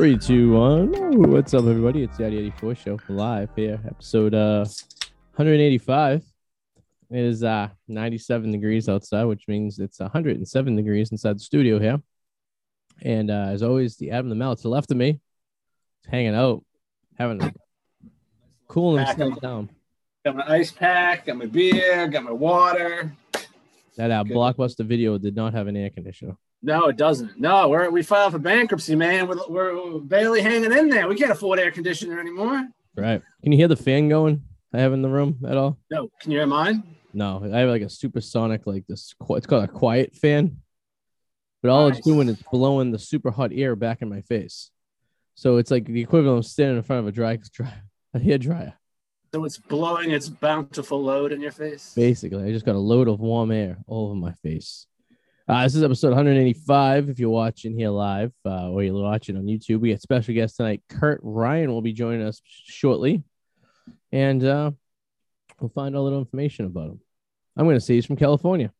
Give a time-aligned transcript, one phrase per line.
[0.00, 0.94] Three, two, one.
[0.96, 2.04] Ooh, What's up, everybody?
[2.04, 4.64] It's the 84 Show live here, episode uh
[5.34, 6.24] 185.
[7.10, 12.00] It is uh 97 degrees outside, which means it's 107 degrees inside the studio here.
[13.02, 15.20] And uh, as always, the Adam the Mel to the left of me,
[16.08, 16.64] hanging out,
[17.18, 17.52] having a
[18.68, 19.68] cooling himself down.
[20.24, 23.12] Got my ice pack, got my beer, got my water.
[23.98, 24.34] That uh, Good.
[24.34, 26.38] blockbuster video did not have an air conditioner.
[26.62, 27.38] No, it doesn't.
[27.40, 29.26] No, we're we filed for bankruptcy, man.
[29.26, 31.08] We're, we're barely hanging in there.
[31.08, 32.68] We can't afford air conditioner anymore.
[32.96, 33.22] Right?
[33.42, 34.42] Can you hear the fan going?
[34.72, 35.78] I have in the room at all?
[35.90, 36.82] No, can you hear mine?
[37.12, 39.14] No, I have like a supersonic, like this.
[39.30, 40.58] It's called a quiet fan,
[41.62, 44.70] but all it's doing is blowing the super hot air back in my face.
[45.34, 47.72] So it's like the equivalent of standing in front of a dry, dry
[48.14, 48.74] a hair dryer.
[49.32, 51.94] So it's blowing its bountiful load in your face.
[51.94, 54.86] Basically, I just got a load of warm air all over my face.
[55.50, 57.08] Uh, this is episode 185.
[57.08, 60.58] If you're watching here live uh, or you're watching on YouTube, we got special guest
[60.58, 60.80] tonight.
[60.88, 63.24] Kurt Ryan will be joining us shortly,
[64.12, 64.70] and uh,
[65.58, 67.00] we'll find a little information about him.
[67.56, 68.72] I'm going to say he's from California.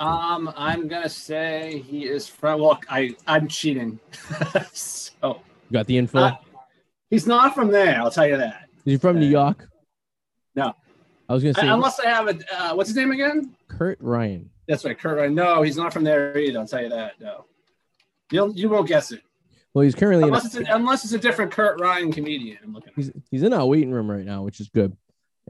[0.00, 2.60] Um, I'm gonna say he is from.
[2.60, 3.98] Look, I I'm cheating.
[4.74, 6.18] so You got the info?
[6.18, 6.36] uh,
[7.08, 8.02] he's not from there.
[8.02, 8.68] I'll tell you that.
[8.84, 9.66] Is he from New York?
[10.54, 10.74] no.
[11.26, 12.38] I was gonna say Unless I have a.
[12.52, 13.54] Uh, what's his name again?
[13.68, 14.50] Kurt Ryan.
[14.70, 15.18] That's right, Kurt.
[15.18, 15.34] Ryan.
[15.34, 16.60] No, he's not from there either.
[16.60, 17.20] I'll tell you that.
[17.20, 17.44] No,
[18.30, 19.20] you'll you won't guess it
[19.74, 22.58] Well, he's currently in unless it's a, unless it's a different Kurt Ryan comedian.
[22.62, 22.90] I'm looking.
[22.90, 22.94] At.
[22.94, 24.96] he's he's in our waiting room right now, which is good,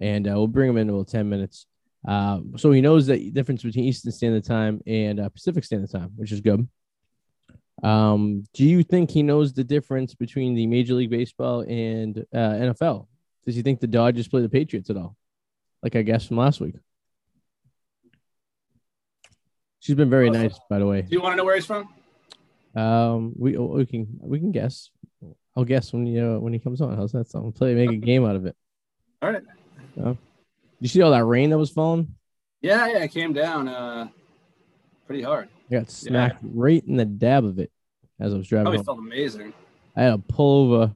[0.00, 1.66] and uh, we'll bring him in about ten minutes.
[2.08, 6.12] Uh, so he knows the difference between Eastern Standard Time and uh, Pacific Standard Time,
[6.16, 6.66] which is good.
[7.82, 12.38] Um, do you think he knows the difference between the Major League Baseball and uh,
[12.72, 13.06] NFL?
[13.44, 15.14] Does he think the Dodgers play the Patriots at all?
[15.82, 16.76] Like I guess from last week.
[19.80, 21.02] She's been very nice, by the way.
[21.02, 21.88] Do you want to know where he's from?
[22.76, 24.90] Um, we we can we can guess.
[25.56, 26.96] I'll guess when you when he comes on.
[26.96, 27.54] How's that sound?
[27.54, 28.56] Play make a game out of it.
[29.22, 29.42] All right.
[30.78, 32.14] You see all that rain that was falling?
[32.62, 34.08] Yeah, yeah, it came down uh
[35.06, 35.48] pretty hard.
[35.70, 37.72] I got smacked right in the dab of it
[38.20, 38.66] as I was driving.
[38.66, 38.84] Probably Home.
[38.84, 39.52] felt amazing.
[39.96, 40.94] I had to pull over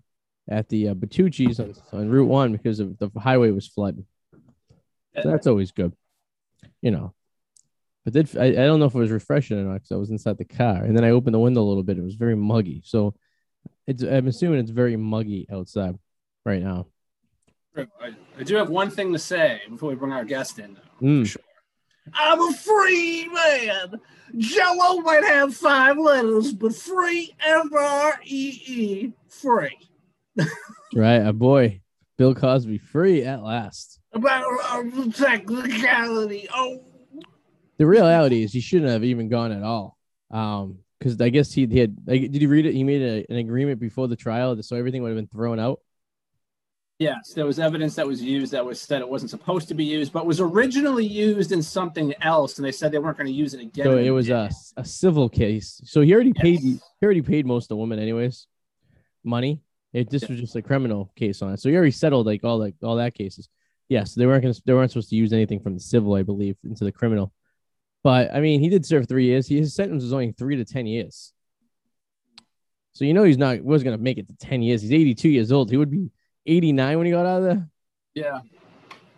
[0.49, 4.07] at the uh, Bertucci's on, on Route One because of the highway was flooding.
[5.23, 5.93] So that's always good,
[6.83, 7.15] you know.
[8.05, 10.11] But did I, I don't know if it was refreshing or not because I was
[10.11, 11.99] inside the car and then I opened the window a little bit.
[11.99, 13.15] It was very muggy, so
[13.87, 15.99] it's I'm assuming it's very muggy outside
[16.45, 16.87] right now.
[17.77, 17.87] I,
[18.39, 20.75] I do have one thing to say before we bring our guest in.
[20.75, 21.07] Though.
[21.07, 21.27] Mm.
[21.27, 21.43] Sure.
[22.13, 24.01] I'm a free man.
[24.37, 29.79] Jello might have five letters, but free F R E E free.
[30.97, 31.81] Right, a boy,
[32.17, 33.99] Bill Cosby, free at last.
[34.13, 36.47] About uh, technicality.
[36.55, 36.85] Oh,
[37.79, 39.99] The reality is he shouldn't have even gone at all.
[40.31, 41.97] Um, because I guess he, he had.
[42.07, 42.75] Like, did you read it?
[42.75, 45.81] He made a, an agreement before the trial, so everything would have been thrown out.
[46.99, 47.33] yes.
[47.35, 50.13] There was evidence that was used that was said it wasn't supposed to be used,
[50.13, 53.53] but was originally used in something else, and they said they weren't going to use
[53.55, 53.85] it again.
[53.85, 55.81] So it was a, a civil case.
[55.85, 56.61] So he already paid.
[56.61, 58.47] He already paid most of the women, anyways.
[59.25, 59.61] Money.
[59.93, 60.29] It this Yeah.
[60.31, 61.61] was just a criminal case on it.
[61.61, 63.49] So he already settled like all like all that cases.
[63.89, 64.55] Yes, they weren't gonna.
[64.65, 67.33] They weren't supposed to use anything from the civil, I believe, into the criminal.
[68.05, 69.49] But I mean, he did serve three years.
[69.49, 71.33] His sentence was only three to ten years.
[72.93, 74.83] So you know he's not was gonna make it to ten years.
[74.83, 75.71] He's eighty two years old.
[75.71, 76.11] He would be
[76.47, 77.69] eighty nine when he got out of there.
[78.15, 78.41] Yeah.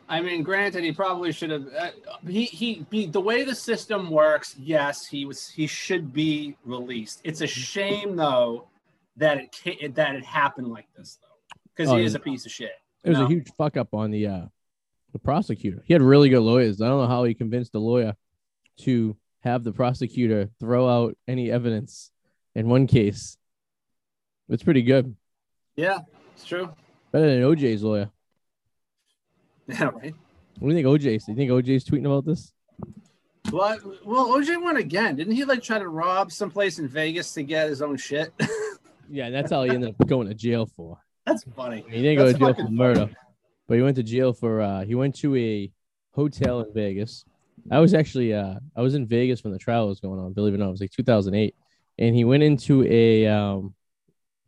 [0.09, 1.67] I mean, granted, he probably should have.
[1.77, 1.91] Uh,
[2.29, 4.55] he he be the way the system works.
[4.57, 5.49] Yes, he was.
[5.49, 7.21] He should be released.
[7.25, 8.69] It's a shame though
[9.17, 12.53] that it that it happened like this though, because Oh, he is a piece of
[12.53, 12.71] shit.
[13.03, 13.25] It was No.
[13.25, 14.47] a huge fuck up on the uh
[15.13, 15.83] the prosecutor.
[15.87, 16.81] He had really good lawyers.
[16.81, 18.15] I don't know how he convinced the lawyer
[18.79, 22.11] to have the prosecutor throw out any evidence
[22.55, 23.37] in one case.
[24.49, 25.15] It's pretty good.
[25.77, 26.01] Yeah,
[26.35, 26.73] it's true.
[27.13, 28.11] Better than OJ's lawyer.
[29.69, 30.15] Yeah, right.
[30.61, 31.25] What do you think OJ's?
[31.25, 32.53] Do you think OJ's tweeting about this?
[33.51, 35.17] Well, well, OJ won again.
[35.17, 38.33] Didn't he like try to rob someplace in Vegas to get his own shit?
[39.09, 40.99] Yeah, that's how he ended up going to jail for.
[41.25, 41.85] That's funny.
[41.89, 43.11] He didn't go to jail for murder,
[43.69, 45.71] but he went to jail for uh he went to a
[46.13, 47.25] hotel in Vegas.
[47.71, 50.55] I was actually uh I was in Vegas when the trial was going on, believe
[50.55, 50.69] it or not.
[50.69, 51.55] It was like 2008.
[51.99, 53.75] And he went into a um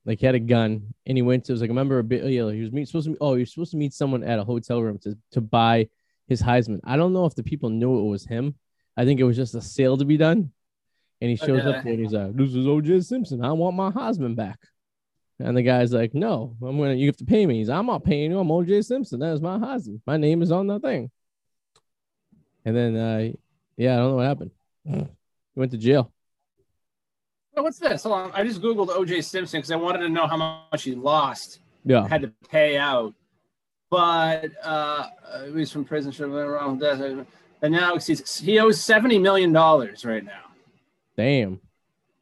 [0.05, 2.10] like he had a gun and he went to it was like a member of
[2.12, 4.38] you know, he was meet, supposed to oh he was supposed to meet someone at
[4.38, 5.88] a hotel room to to buy
[6.28, 6.81] his Heisman.
[6.84, 8.55] I don't know if the people knew it was him.
[8.96, 10.52] I think it was just a sale to be done.
[11.20, 11.76] And he shows Okay.
[11.78, 13.44] up there and he's like, This is OJ Simpson.
[13.44, 14.58] I want my Heisman back.
[15.40, 17.58] And the guy's like, No, I'm gonna you have to pay me.
[17.58, 18.38] He's like, I'm not paying you.
[18.38, 19.20] I'm OJ Simpson.
[19.20, 20.00] That is my Heisman.
[20.06, 21.10] My name is on the thing.
[22.69, 23.32] And then uh
[23.79, 24.50] yeah, I don't know what happened.
[24.85, 25.06] He
[25.61, 26.12] went to jail.
[27.56, 28.03] Oh, what's this?
[28.03, 28.31] Hold on.
[28.35, 29.23] I just googled O.J.
[29.23, 32.06] Simpson because I wanted to know how much he lost, Yeah.
[32.06, 33.15] had to pay out.
[33.91, 35.06] But uh,
[35.55, 36.12] he's from prison.
[36.12, 36.79] Should have been wrong.
[36.79, 37.26] with death.
[37.62, 40.43] And now he's, he owes seventy million dollars right now.
[41.17, 41.61] Damn.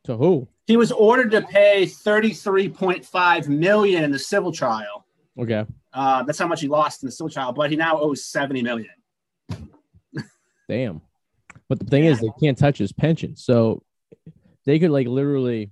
[0.05, 0.47] To who?
[0.67, 5.05] He was ordered to pay thirty-three point five million in the civil trial.
[5.39, 5.65] Okay.
[5.93, 8.63] Uh, that's how much he lost in the civil trial, but he now owes seventy
[8.63, 8.91] million.
[10.69, 11.01] Damn.
[11.69, 13.37] But the thing is, they can't touch his pension.
[13.37, 13.83] So
[14.65, 15.71] they could like literally.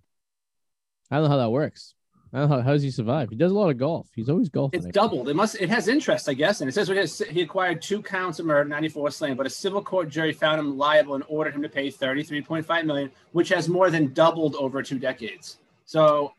[1.11, 1.95] I don't know how that works.
[2.33, 3.31] I don't know how, how does he survive.
[3.31, 4.09] He does a lot of golf.
[4.13, 4.81] He's always golfing.
[4.83, 5.29] It's doubled.
[5.29, 5.55] It must.
[5.61, 6.61] It has interest, I guess.
[6.61, 9.51] And it says he, has, he acquired two counts of murder, ninety-four slain, but a
[9.51, 13.11] civil court jury found him liable and ordered him to pay thirty-three point five million,
[13.33, 15.59] which has more than doubled over two decades.
[15.85, 16.33] So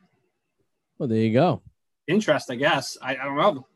[0.97, 1.61] Well, there you go.
[2.07, 2.97] interest, I guess.
[3.01, 3.67] I, I don't know.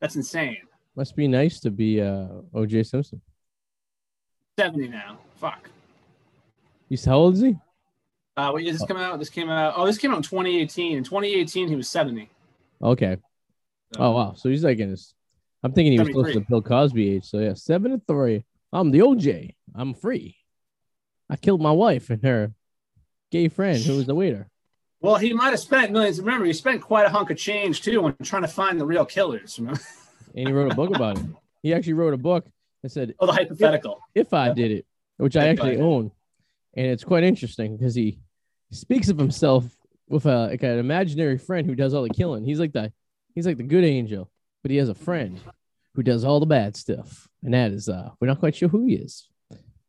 [0.00, 0.58] That's insane.
[1.00, 3.22] Must be nice to be uh, OJ Simpson.
[4.58, 5.16] Seventy now.
[5.36, 5.70] Fuck.
[6.90, 7.56] He's how old is he?
[8.36, 9.18] Uh, wait, does this come out?
[9.18, 9.72] This came out.
[9.78, 10.98] Oh, this came out in 2018.
[10.98, 12.28] In 2018, he was 70.
[12.82, 13.16] Okay.
[13.94, 14.34] So- Oh wow.
[14.34, 15.14] So he's like in his.
[15.62, 16.46] I'm thinking he was close to 73.
[16.50, 17.24] Bill Cosby age.
[17.24, 18.44] So yeah, seven to three.
[18.70, 19.54] I'm the OJ.
[19.74, 20.36] I'm free.
[21.30, 22.52] I killed my wife and her
[23.30, 24.50] gay friend who was the waiter.
[25.00, 26.18] Well, he might have spent millions.
[26.20, 29.06] Remember, he spent quite a hunk of change too on trying to find the real
[29.06, 29.58] killers.
[29.58, 29.80] Remember?
[30.34, 31.26] And he wrote a book about it.
[31.62, 32.46] He actually wrote a book
[32.82, 34.00] that said Oh, the hypothetical.
[34.14, 34.86] if I did it,
[35.16, 36.10] which I If actually own,
[36.74, 38.20] and it's quite interesting because he
[38.70, 39.64] speaks of himself
[40.08, 42.44] with a like an imaginary friend who does all the killing.
[42.44, 42.92] He's like the
[43.34, 44.30] he's like the good angel,
[44.62, 45.40] but he has a friend
[45.94, 48.86] who does all the bad stuff, and that is uh we're not quite sure who
[48.86, 49.28] he is.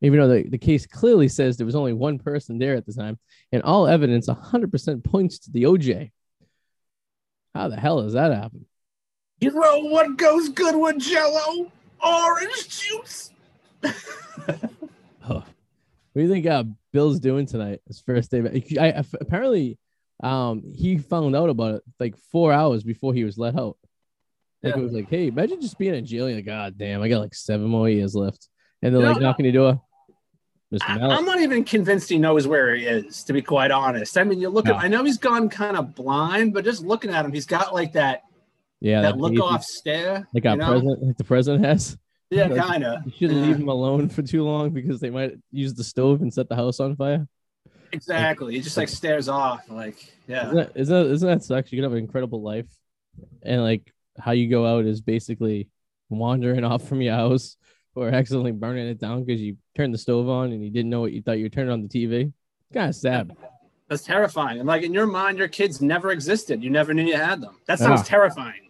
[0.03, 2.93] Even though the, the case clearly says there was only one person there at the
[2.93, 3.19] time,
[3.51, 6.11] and all evidence 100% points to the OJ.
[7.53, 8.65] How the hell does that happen?
[9.41, 11.71] You know what goes good with Jello?
[12.03, 13.31] Orange juice.
[15.23, 15.35] Huh.
[15.35, 15.45] What
[16.15, 17.79] do you think uh, Bill's doing tonight?
[17.87, 18.41] His first day.
[18.41, 18.63] back?
[18.79, 19.77] I, I- apparently,
[20.23, 23.77] um, he found out about it like four hours before he was let out.
[24.63, 24.81] Like Yeah.
[24.81, 26.27] it was like, hey, imagine just being in jail.
[26.27, 28.49] You're like, God damn, I got like seven more years left,
[28.81, 29.81] and they're You like know- knocking your door.
[30.73, 30.81] Mr.
[30.89, 31.15] I.
[31.17, 34.17] I'm not even convinced he knows where he is, to be quite honest.
[34.17, 34.73] I mean, you look No.
[34.75, 37.73] at, I know he's gone kind of blind, but just looking at him, he's got
[37.75, 38.23] like that,
[38.81, 40.27] yeah, that look hazy- off stare.
[40.33, 40.67] like you know?
[40.67, 41.97] president, like the president has.
[42.29, 43.05] Yeah, Like, kind of.
[43.05, 43.45] You shouldn't Yeah.
[43.47, 46.55] leave them alone for too long because they might use the stove and set the
[46.55, 47.27] house on fire.
[47.91, 48.53] Exactly.
[48.55, 49.69] He just like stares off.
[49.69, 49.97] Like,
[50.27, 50.45] yeah.
[50.45, 51.71] Isn't that, isn't that, isn't that sucks?
[51.71, 52.67] You could have an incredible life,
[53.43, 55.67] and like how you go out is basically
[56.09, 57.57] wandering off from your house
[57.95, 61.01] or accidentally burning it down because you turned the stove on and you didn't know
[61.01, 62.31] what you thought you were turning on the TV.
[62.73, 63.35] Kind of sad.
[63.89, 64.59] That's terrifying.
[64.59, 66.63] And like in your mind, your kids never existed.
[66.63, 67.57] You never knew you had them.
[67.67, 68.69] That sounds terrifying.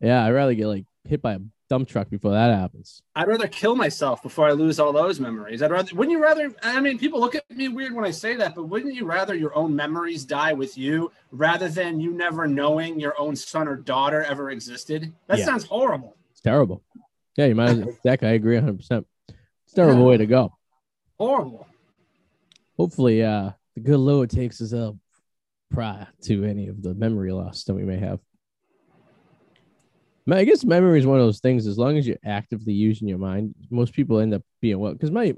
[0.00, 3.02] Yeah, I'd rather get like hit by a dump truck before that happens.
[3.16, 5.62] I'd rather kill myself before I lose all those memories.
[5.62, 6.54] I'd rather, wouldn't you rather?
[6.62, 9.34] I mean, people look at me weird when I say that, but wouldn't you rather
[9.34, 13.76] your own memories die with you rather than you never knowing your own son or
[13.76, 15.12] daughter ever existed?
[15.26, 15.44] That Yeah.
[15.46, 16.16] sounds horrible.
[16.30, 16.82] It's terrible.
[17.36, 17.70] Yeah, you might.
[17.70, 18.76] As, Zach, I agree 100.
[18.78, 19.06] percent
[19.64, 20.06] It's a terrible Yeah.
[20.08, 20.52] way to go.
[21.18, 21.66] Horrible.
[22.76, 24.94] Hopefully, uh, the good Lord takes us up
[25.70, 28.20] prior to any of the memory loss that we may have.
[30.36, 31.66] I guess memory is one of those things.
[31.66, 34.92] As long as you're actively using your mind, most people end up being well.
[34.92, 35.34] Because my,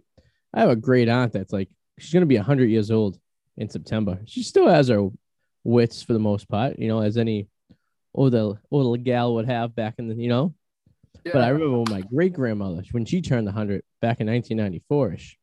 [0.52, 1.68] I have a great aunt that's like
[1.98, 3.18] she's gonna be hundred years old
[3.56, 4.20] in September.
[4.24, 5.08] She still has her
[5.64, 7.48] wits for the most part, you know, as any
[8.14, 10.54] older older gal would have back in the, you know.
[11.24, 15.12] But I remember when my great grandmother, when she turned the 100 back in 1994
[15.12, 15.38] ish,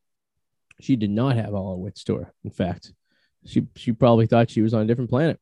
[0.81, 2.33] she did not have all her wits to her.
[2.43, 2.93] In fact,
[3.45, 5.39] she she probably thought she was on a different planet.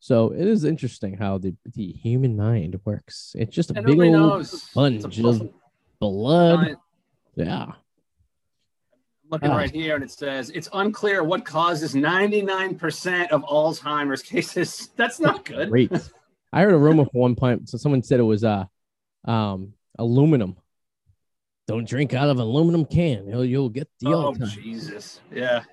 [0.00, 3.34] So it is interesting how the, the human mind works.
[3.38, 4.62] It's just a And big old knows.
[4.62, 5.50] sponge It's of
[6.00, 6.60] blood.
[6.64, 6.78] Giant-
[7.34, 7.72] Yeah.
[9.30, 9.56] looking Ah.
[9.56, 14.90] right here, and it says it's unclear what causes 99% of Alzheimer's cases.
[14.96, 15.68] That's not good.
[15.70, 15.92] Great.
[16.52, 17.68] I heard a rumor for one point.
[17.68, 18.64] So someone said it was uh
[19.24, 20.56] um aluminum.
[21.66, 23.26] Don't drink out of an aluminum can.
[23.28, 24.54] You'll, you'll get the Oh Alzheimer's.
[24.54, 25.20] Jesus!
[25.30, 25.64] Yeah.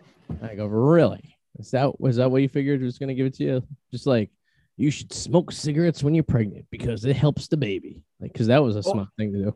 [0.41, 1.34] I go, really?
[1.59, 3.63] Is that was that what you figured was gonna give it to you?
[3.91, 4.29] Just like
[4.77, 8.03] you should smoke cigarettes when you're pregnant because it helps the baby.
[8.19, 8.91] Like, because that was a Oh.
[8.93, 9.55] smart thing to do.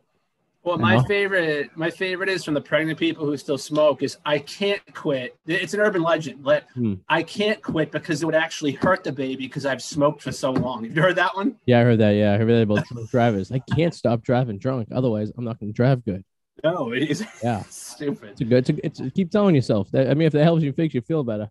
[0.64, 4.04] Well, my favorite, my favorite is from the pregnant people who still smoke.
[4.04, 5.36] Is I can't quit.
[5.48, 6.96] It's an urban legend, but Hmm.
[7.08, 10.52] I can't quit because it would actually hurt the baby because I've smoked for so
[10.52, 10.84] long.
[10.84, 11.56] Have you heard that one?
[11.66, 12.12] Yeah, I heard that.
[12.12, 13.52] Yeah, I heard that about drunk drivers.
[13.52, 16.24] I can't stop driving drunk, otherwise I'm not gonna drive good.
[16.64, 17.64] No, it is Yeah.
[17.70, 18.32] stupid.
[18.32, 18.70] It's a good.
[18.70, 20.10] It's, a, it's keep telling yourself that.
[20.10, 21.50] I mean, if that helps you makes you feel better,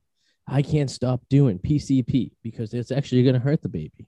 [0.50, 4.06] I can't stop doing PCP because it's actually gonna hurt the baby.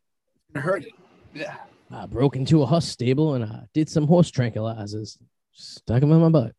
[0.54, 0.92] It hurt it.
[1.34, 1.56] Yeah.
[1.90, 5.18] I broke into a horse stable and I did some horse tranquilizers,
[5.52, 6.54] stuck them in my butt,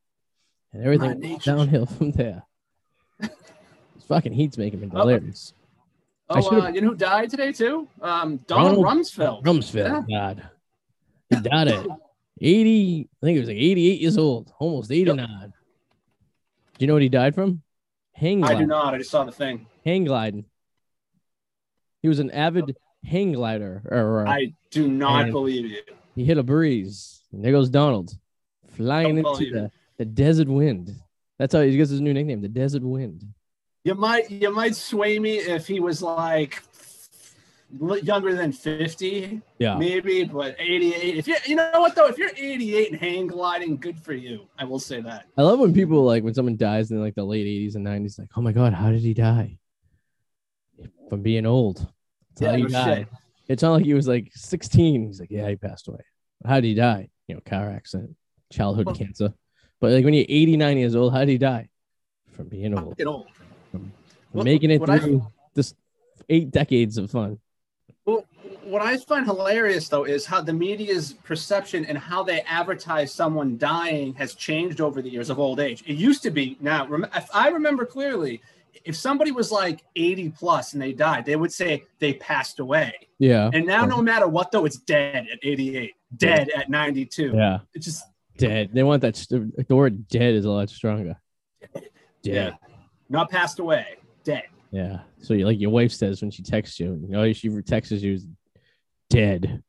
[0.73, 2.43] and everything downhill from there.
[4.07, 4.99] fucking heat's making me Oh.
[4.99, 5.53] delirious.
[6.29, 7.87] I Oh, uh, you know who died today too?
[8.01, 9.43] Um, Donald, Ronald Rumsfeld.
[9.43, 10.49] Rumsfeld, God.
[11.29, 11.85] He died at
[12.39, 15.53] 80, I think he was like 88 years old, almost 89.
[16.77, 17.61] Do you know what he died from?
[18.13, 18.93] Hang I do not.
[18.93, 19.65] I just saw the thing.
[19.85, 20.45] Hang gliding.
[22.01, 23.81] He was an avid hang glider.
[23.85, 25.81] Or, I do not believe you.
[26.15, 27.21] he hit a breeze.
[27.31, 28.15] And there goes Donald
[28.75, 30.95] flying Don't into the, the desert wind.
[31.37, 33.23] That's how he gets his new nickname, the desert wind.
[33.83, 36.61] You might you might sway me if he was like
[38.03, 39.77] younger than 50, Yeah.
[39.77, 41.17] maybe, but 88.
[41.17, 44.41] If you you know what though, if you're 88 and hang gliding, good for you.
[44.59, 45.25] I will say that.
[45.37, 48.19] I love when people like when someone dies in like the late 80s and 90s,
[48.19, 49.57] like, oh my God, how did he die?
[51.11, 51.85] From being old.
[52.29, 52.97] That's how Yeah, he no died.
[52.99, 53.07] shit.
[53.49, 55.07] It's not like he was like 16.
[55.07, 55.99] He's like, yeah, he passed away.
[56.45, 57.09] How did he die?
[57.27, 58.15] You know, car accident,
[58.49, 59.33] childhood Well- cancer.
[59.81, 61.67] But like when you're 89 years old, how did he die?
[62.29, 63.01] From being old.
[63.05, 63.27] Old.
[63.71, 63.91] From
[64.31, 65.73] Well, making it what I- through this
[66.29, 67.39] eight decades of fun.
[68.05, 68.23] Well,
[68.63, 73.57] what I find hilarious though is how the media's perception and how they advertise someone
[73.57, 75.83] dying has changed over the years of old age.
[75.85, 78.41] It used to be now, rem- if I remember clearly,
[78.85, 82.93] if somebody was like 80 plus and they died, they would say they passed away.
[83.19, 83.49] Yeah.
[83.53, 87.31] And now, no matter what, though, it's dead at 88, dead at 92.
[87.35, 87.59] Yeah.
[87.73, 88.03] It's just,
[88.37, 88.71] Dead.
[88.73, 89.15] They want that.
[89.15, 91.15] st- The word dead is a lot stronger.
[91.73, 91.83] Dead.
[92.23, 92.51] yeah,
[93.09, 93.85] not passed away,
[94.23, 94.43] dead.
[94.71, 95.01] Yeah.
[95.21, 98.17] So you like your wife says when she texts you, you know, she texts you
[99.09, 99.61] dead.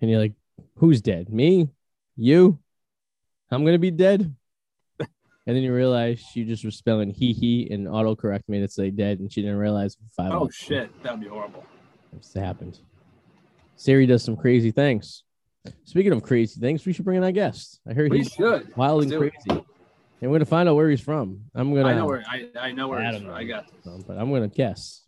[0.00, 0.32] And you're like,
[0.76, 1.28] who's dead?
[1.32, 1.68] Me?
[2.16, 2.58] You?
[3.50, 4.34] I'm gonna be dead.
[5.46, 8.90] And then you realize she just was spelling he he and autocorrect made it say
[8.90, 10.90] dead, and she didn't realize five Oh, shit.
[11.02, 11.64] That would be horrible.
[12.16, 12.80] It's happened.
[13.76, 15.22] Siri does some crazy things.
[15.84, 17.80] Speaking of crazy things, we should bring in our guest.
[17.88, 18.72] I heard We he's should.
[18.76, 19.34] wild Let's and do it.
[19.46, 19.64] crazy.
[20.22, 21.42] And we're gonna find out where he's from.
[21.54, 23.34] I'm gonna I know where I, I know where I don't from.
[23.34, 25.02] I got Um, but I'm gonna guess.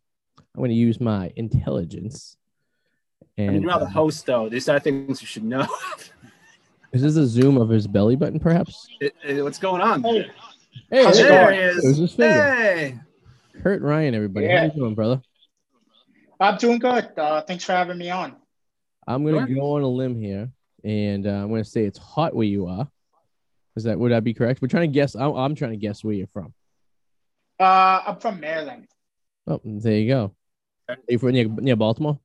[0.54, 2.37] I'm gonna use my intelligence.
[3.23, 4.49] I And mean, you're not the uh, host, though.
[4.49, 5.66] These are things you should know.
[6.92, 8.87] is this a zoom of his belly button, perhaps?
[9.00, 10.02] It- it- what's going on?
[10.02, 10.30] Hey,
[10.90, 11.54] Hey, How's there there going?
[11.59, 11.97] he It was is.
[11.99, 12.54] his finger.
[12.54, 12.99] Hey.
[13.62, 14.47] Kurt Ryan, everybody.
[14.49, 15.21] How you doing, brother?
[16.40, 17.11] I'm doing good.
[17.18, 18.37] Uh, thanks for having me on.
[19.07, 19.57] I'm gonna Sure.
[19.57, 20.50] go on a limb here,
[20.85, 22.88] and uh, I'm gonna say it's hot where you are.
[23.76, 24.62] Is that would that be correct?
[24.62, 25.14] We're trying to guess.
[25.16, 26.54] I'm, I'm trying to guess where you're from.
[27.59, 28.87] Uh, I'm from Maryland.
[29.47, 30.35] Oh, there you go.
[30.88, 32.21] Are you from near, near Baltimore?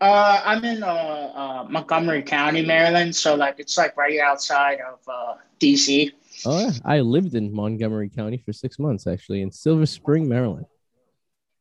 [0.00, 3.14] Uh, I'm in uh, uh, Montgomery County, Maryland.
[3.14, 6.12] So like it's like right outside of uh, DC.
[6.46, 6.70] Oh, yeah.
[6.84, 10.64] I lived in Montgomery County for six months, actually, in Silver Spring, Maryland.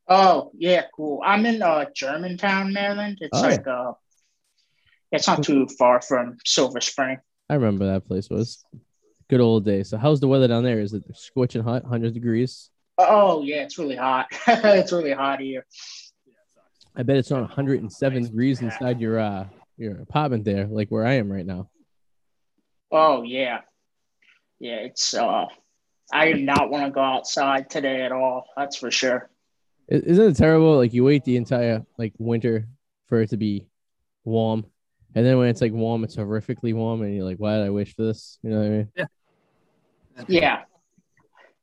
[0.08, 1.22] Oh yeah, cool.
[1.24, 3.18] I'm in uh, Germantown, Maryland.
[3.22, 3.42] It's Oh.
[3.42, 3.94] like uh,
[5.12, 7.18] it's not too far from Silver Spring.
[7.50, 8.64] I remember that place was
[9.30, 9.90] good old days.
[9.90, 10.80] So, how's the weather down there?
[10.80, 12.70] Is it scorching hot, 100 degrees?
[12.98, 14.28] Oh yeah, it's really hot.
[14.48, 15.66] it's really hot here.
[17.00, 19.46] I bet it's not 107 degrees inside your uh
[19.78, 21.70] your apartment there, like where I am right now.
[22.92, 23.62] Oh yeah,
[24.60, 24.80] yeah.
[24.80, 25.46] It's uh,
[26.12, 28.48] I do not want to go outside today at all.
[28.58, 29.30] That's for sure.
[29.88, 30.76] Isn't it terrible?
[30.76, 32.68] Like you wait the entire like winter
[33.08, 33.66] for it to be
[34.26, 34.66] warm,
[35.16, 37.70] and then when it's like warm, it's horrifically warm, and you're like, why did I
[37.70, 38.40] wish for this?
[38.44, 38.90] You know what I mean?
[38.98, 39.06] Yeah.
[40.28, 40.62] Yeah.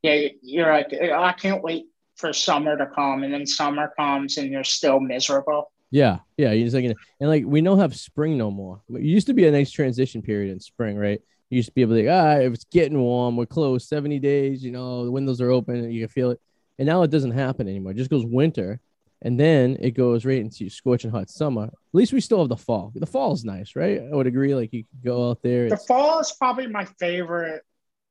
[0.01, 0.85] Yeah, you're right.
[1.13, 1.85] I can't wait
[2.17, 5.71] for summer to come, and then summer comes, and you're still miserable.
[5.91, 6.51] Yeah, yeah.
[6.51, 8.81] You just like, and like we don't have spring no more.
[8.93, 11.21] It used to be a nice transition period in spring, right?
[11.49, 14.19] You used to be able to, like, ah, if it's getting warm, we're close, seventy
[14.19, 14.63] days.
[14.63, 16.41] You know, the windows are open, and you can feel it.
[16.77, 17.93] And now it doesn't happen anymore.
[17.93, 18.79] It just goes winter,
[19.21, 21.63] and then it goes right into scorching hot summer.
[21.63, 22.91] At least we still have the fall.
[22.93, 24.01] The fall is nice, right?
[24.01, 24.53] I would agree.
[24.53, 25.69] Like you could go out there.
[25.69, 27.63] The fall is probably my favorite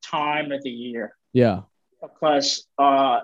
[0.03, 1.61] time of the year yeah,
[2.01, 3.21] because uh,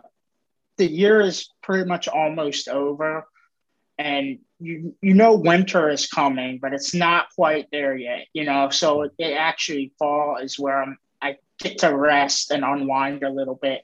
[0.78, 3.24] the year is pretty much almost over,
[3.98, 8.26] and you you know winter is coming, but it's not quite there yet.
[8.32, 10.98] You know, so it, it actually fall is where I'm.
[11.20, 13.82] I get to rest and unwind a little bit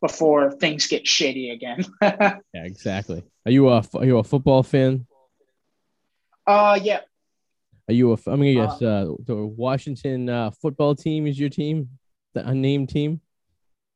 [0.00, 1.84] before things get shitty again.
[2.02, 3.24] yeah, exactly.
[3.44, 5.06] Are you a are you a football fan?
[6.46, 7.00] uh, yeah,
[7.88, 8.16] Are you a?
[8.26, 8.82] I'm gonna guess.
[8.82, 11.88] Uh, the Washington uh, football team is your team,
[12.34, 13.20] the unnamed team.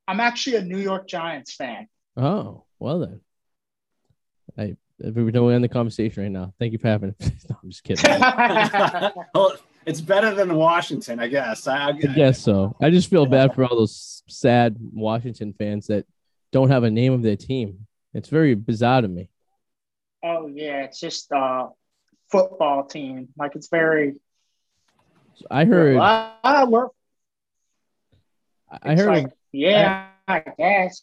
[0.08, 1.86] I'm actually a New York Giants fan.
[2.20, 3.20] Oh, well then.
[4.58, 6.52] I we don't end the conversation right now.
[6.58, 7.14] Thank you for having.
[7.20, 8.04] no, I'm just kidding.
[9.34, 11.66] well, it's better than Washington, I guess.
[11.66, 12.76] I, I, I guess so.
[12.82, 16.04] I just feel bad for all those sad Washington fans that
[16.52, 17.86] don't have a name of their team.
[18.12, 19.30] It's very bizarre to me.
[20.22, 21.68] oh yeah, it's just a
[22.30, 23.28] football team.
[23.38, 24.20] Like it's very.
[25.50, 25.96] I heard.
[25.98, 26.88] Ah, we're-
[28.70, 29.06] I heard.
[29.08, 31.00] like, yeah, I guess.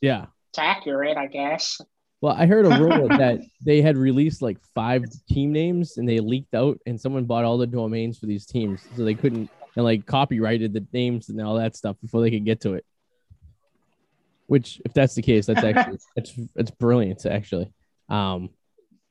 [0.00, 1.80] Yeah, it's accurate, I guess.
[2.22, 6.20] Well, I heard a rumor that they had released like five team names and they
[6.20, 9.84] leaked out, and someone bought all the domains for these teams, so they couldn't and
[9.84, 12.84] like copyrighted the names and all that stuff before they could get to it.
[14.46, 17.72] Which, if that's the case, that's actually it's it's brilliant actually.
[18.08, 18.50] Um,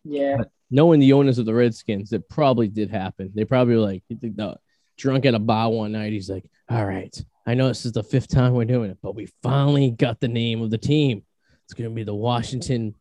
[0.04, 0.44] Yeah.
[0.70, 3.32] knowing the owners of the Redskins, it probably did happen.
[3.34, 4.58] They probably were like the
[4.98, 6.12] drunk at a bar one night.
[6.12, 9.16] He's like, "All right, I know this is the fifth time we're doing it, but
[9.16, 11.24] we finally got the name of the team.
[11.66, 12.96] It's gonna be the Washington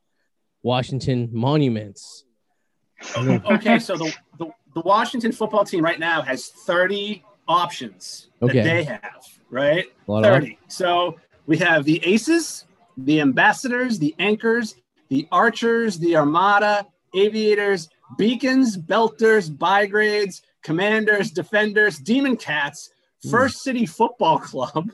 [0.62, 2.24] Washington Monuments."
[3.16, 8.58] okay, so the, the the Washington football team right now has 30 options Okay.
[8.58, 9.86] that they have, right?
[10.06, 10.58] A lot of 30.
[10.68, 14.76] So we have the Aces, the Ambassadors, the Anchors,
[15.08, 22.90] the Archers, the Armada, Aviators, Beacons, Belters, Brigades, Commanders, Defenders, Demon Cats.
[23.30, 24.90] First City Football Club,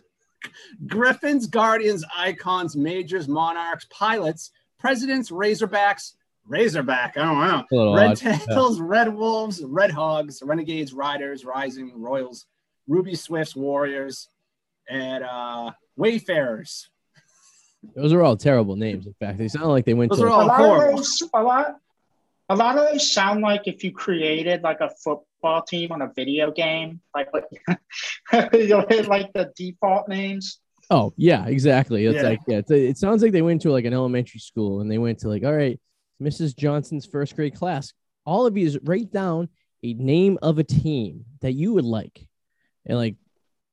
[0.86, 6.14] Griffins, Guardians, Icons, Majors, Monarchs, Pilots, Presidents, Razorbacks,
[6.46, 7.92] Razorback, I don't know.
[7.92, 8.16] a Red odd.
[8.18, 12.46] Tails, Red Wolves, Red Hogs, Renegades, Riders, Rising, Royals,
[12.86, 14.28] Ruby Swifts, Warriors,
[14.88, 16.90] and uh, Wayfarers.
[17.96, 19.06] Those are all terrible names.
[19.06, 20.88] In fact, they sound like they went Those to are a lot horrible.
[20.90, 21.76] of those, a lot,
[22.50, 24.90] a lot of those sound like if you created like a
[25.44, 27.44] football team on a video game, like what,
[28.54, 30.58] you'll hit like the default names.
[30.90, 32.06] Oh yeah, exactly.
[32.06, 32.22] It's Yeah.
[32.30, 34.98] like yeah, it's it sounds like they went to like an elementary school and they
[34.98, 35.78] went to like, all right,
[36.22, 36.56] Mrs.
[36.56, 37.92] Johnson's first grade class.
[38.24, 39.48] All of you is write down
[39.82, 42.26] a name of a team that you would like,
[42.86, 43.16] and like,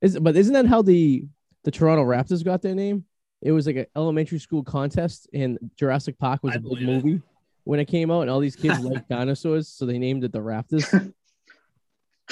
[0.01, 1.25] is but isn't that how the
[1.63, 3.05] the Toronto Raptors got their name?
[3.41, 6.89] It was like an elementary school contest, and Jurassic Park was I a big believe
[6.89, 7.05] it.
[7.05, 7.21] movie
[7.63, 10.39] when it came out, and all these kids liked dinosaurs, so they named it the
[10.39, 11.13] Raptors.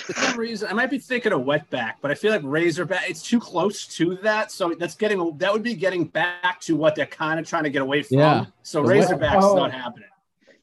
[0.01, 3.22] For some reason, I might be thinking of Wetback, but I feel like Razorback, it's
[3.22, 4.51] too close to that.
[4.51, 7.70] So that's getting, that would be getting back to what they're kind of trying to
[7.70, 8.18] get away from.
[8.20, 8.46] Yeah.
[8.64, 9.55] So The Wet- Razorback's Oh.
[9.55, 10.09] not happening.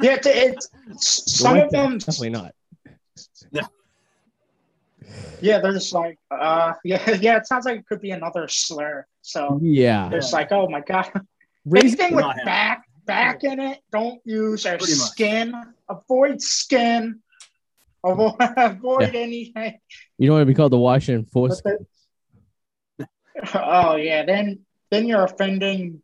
[0.03, 1.99] Yeah, it's, it's some of them.
[1.99, 2.53] definitely not.
[5.41, 7.37] Yeah, they're just like, uh, yeah, yeah.
[7.37, 9.07] It sounds like it could be another slur.
[9.23, 11.11] So Yeah, it's like, oh my god,
[11.67, 13.81] Razor- anything with back, back in it.
[13.93, 15.55] Don't use or skin.
[15.89, 17.21] Avoid skin.
[18.07, 19.79] Avoid, avoid anything.
[20.19, 21.61] you don't want to be called the Washington Force.
[23.55, 26.03] Oh yeah, then then you're offending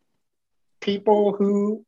[0.80, 1.86] people who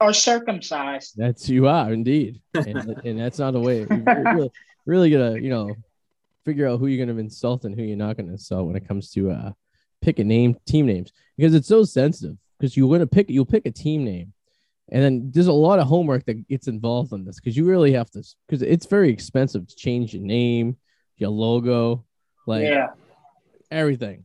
[0.00, 1.14] are circumcised.
[1.16, 3.86] That's you are indeed, and, and that's not a way.
[3.88, 4.50] You really,
[4.86, 5.74] really gotta, you know,
[6.44, 9.10] figure out who you're gonna insult and who you're not gonna insult when it comes
[9.12, 9.52] to uh
[10.02, 12.36] pick a name, team names, because it's so sensitive.
[12.58, 14.32] Because you're gonna pick, you'll pick a team name,
[14.90, 17.36] and then there's a lot of homework that gets involved in this.
[17.36, 20.76] Because you really have to, because it's very expensive to change your name,
[21.16, 22.04] your logo,
[22.46, 22.88] like yeah,
[23.70, 24.24] everything.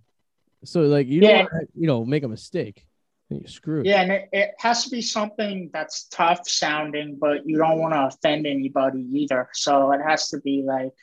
[0.63, 1.37] So like you don't, Yeah.
[1.51, 2.85] wanna, you know, make a mistake,
[3.29, 3.85] and you're screwed.
[3.85, 7.93] yeah, and it, it has to be something that's tough sounding, but you don't want
[7.93, 9.49] to offend anybody either.
[9.53, 10.93] So it has to be like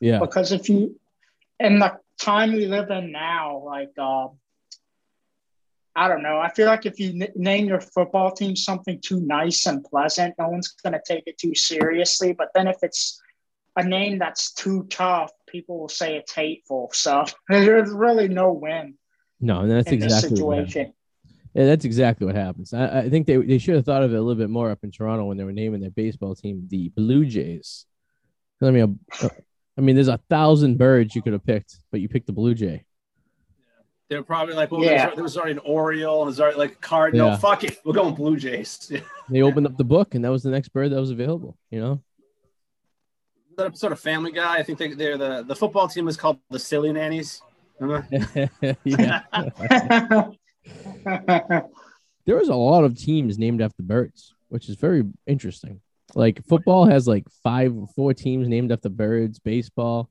[0.00, 0.98] yeah, because if you
[1.60, 4.28] in the time we live in now, like uh,
[5.94, 9.20] I don't know, I feel like if you n- name your football team something too
[9.20, 12.32] nice and pleasant, no one's going to take it too seriously.
[12.32, 13.20] But then if it's
[13.76, 16.90] a name that's too tough, people will say it's hateful.
[16.92, 18.94] So there's really no win
[19.42, 20.94] no, that's in this exactly what situation.
[21.52, 22.72] Yeah, that's exactly what happens.
[22.72, 24.78] I, I think they, they should have thought of it a little bit more up
[24.84, 27.84] in Toronto when they were naming their baseball team the Blue Jays.
[28.62, 29.00] I mean,
[29.76, 32.54] I mean, there's a thousand birds you could have picked, but you picked the Blue
[32.54, 32.84] Jay.
[34.12, 35.06] They're probably like, well, Yeah.
[35.06, 37.28] there's, there was already an Oriole and there's already like a Cardinal.
[37.28, 37.36] Yeah.
[37.38, 37.78] Fuck it.
[37.82, 38.92] We're going Blue Jays.
[39.30, 41.56] They opened up the book, and that was the next bird that was available.
[41.70, 42.02] You know,
[43.56, 46.38] that episode of Family Guy, I think they, they're the, the football team is called
[46.50, 47.40] the Silly Nannies.
[47.78, 48.06] Remember?
[48.84, 49.22] yeah.
[52.24, 55.80] There was a lot of teams named after birds, which is very interesting.
[56.14, 59.38] Like football has like five, four teams named after birds.
[59.40, 60.08] Baseball,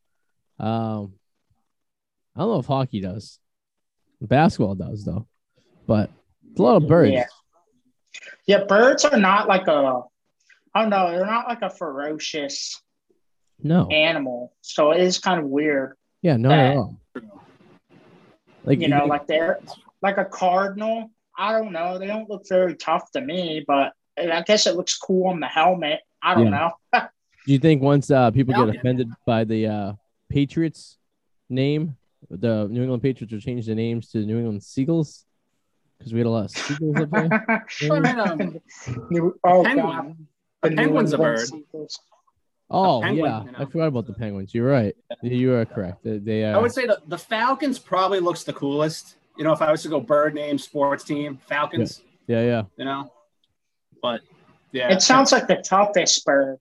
[0.59, 1.13] um,
[2.35, 3.39] I don't know if hockey does.
[4.21, 5.27] Basketball does though,
[5.87, 6.09] but
[6.51, 7.11] it's a lot of birds.
[7.13, 7.25] Yeah.
[8.45, 10.01] yeah, birds are not like a,
[10.73, 12.81] I don't know, they're not like a ferocious
[13.61, 14.53] No, animal.
[14.61, 15.97] So it is kind of weird.
[16.21, 16.37] yeah,
[16.73, 16.97] all.
[18.63, 19.59] Like you know, like they're
[20.01, 21.11] like a cardinal.
[21.37, 21.97] I don't know.
[21.97, 25.47] They don't look very tough to me, but I guess it looks cool on the
[25.47, 26.01] helmet.
[26.21, 26.69] I don't Yeah.
[26.93, 26.99] know.
[27.47, 29.93] Do you think once uh, people get offended by the uh,
[30.29, 30.99] Patriots
[31.49, 31.97] name,
[32.29, 35.25] the New England Patriots will change the names to New England Seagulls?
[35.97, 37.45] Because we had a lot of seagulls up there.
[37.91, 38.51] I
[39.09, 39.85] New- oh, penguin.
[39.85, 40.15] God.
[40.63, 41.39] A The penguin's a bird.
[41.47, 41.99] Seagulls.
[42.73, 43.57] Oh penguin, yeah, you know.
[43.59, 44.55] I forgot about the Penguins.
[44.55, 44.95] You're right.
[45.21, 46.03] You are correct.
[46.05, 49.15] They, they uh, I would say the, the Falcons probably looks the coolest.
[49.37, 52.01] You know, if I was to go bird name sports team, Falcons.
[52.27, 52.63] Yeah, yeah.
[52.77, 53.11] You know,
[54.01, 54.21] but
[54.71, 56.59] yeah, It sounds like the toughest bird.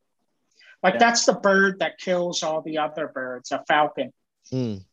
[0.82, 0.98] Like Yeah.
[0.98, 4.12] that's the bird that kills all the other birds, a falcon.
[4.52, 4.84] Mm.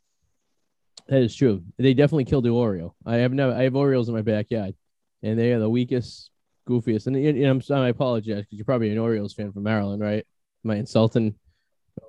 [1.07, 1.63] That is true.
[1.77, 2.95] They definitely killed the Oriole.
[3.05, 3.51] I have no.
[3.51, 4.75] I have Orioles in my backyard,
[5.23, 6.31] and they are the weakest,
[6.67, 7.07] goofiest.
[7.07, 10.25] And, and I'm sorry, I apologize because you're probably an Orioles fan from Maryland, right?
[10.65, 11.35] Am I insulting?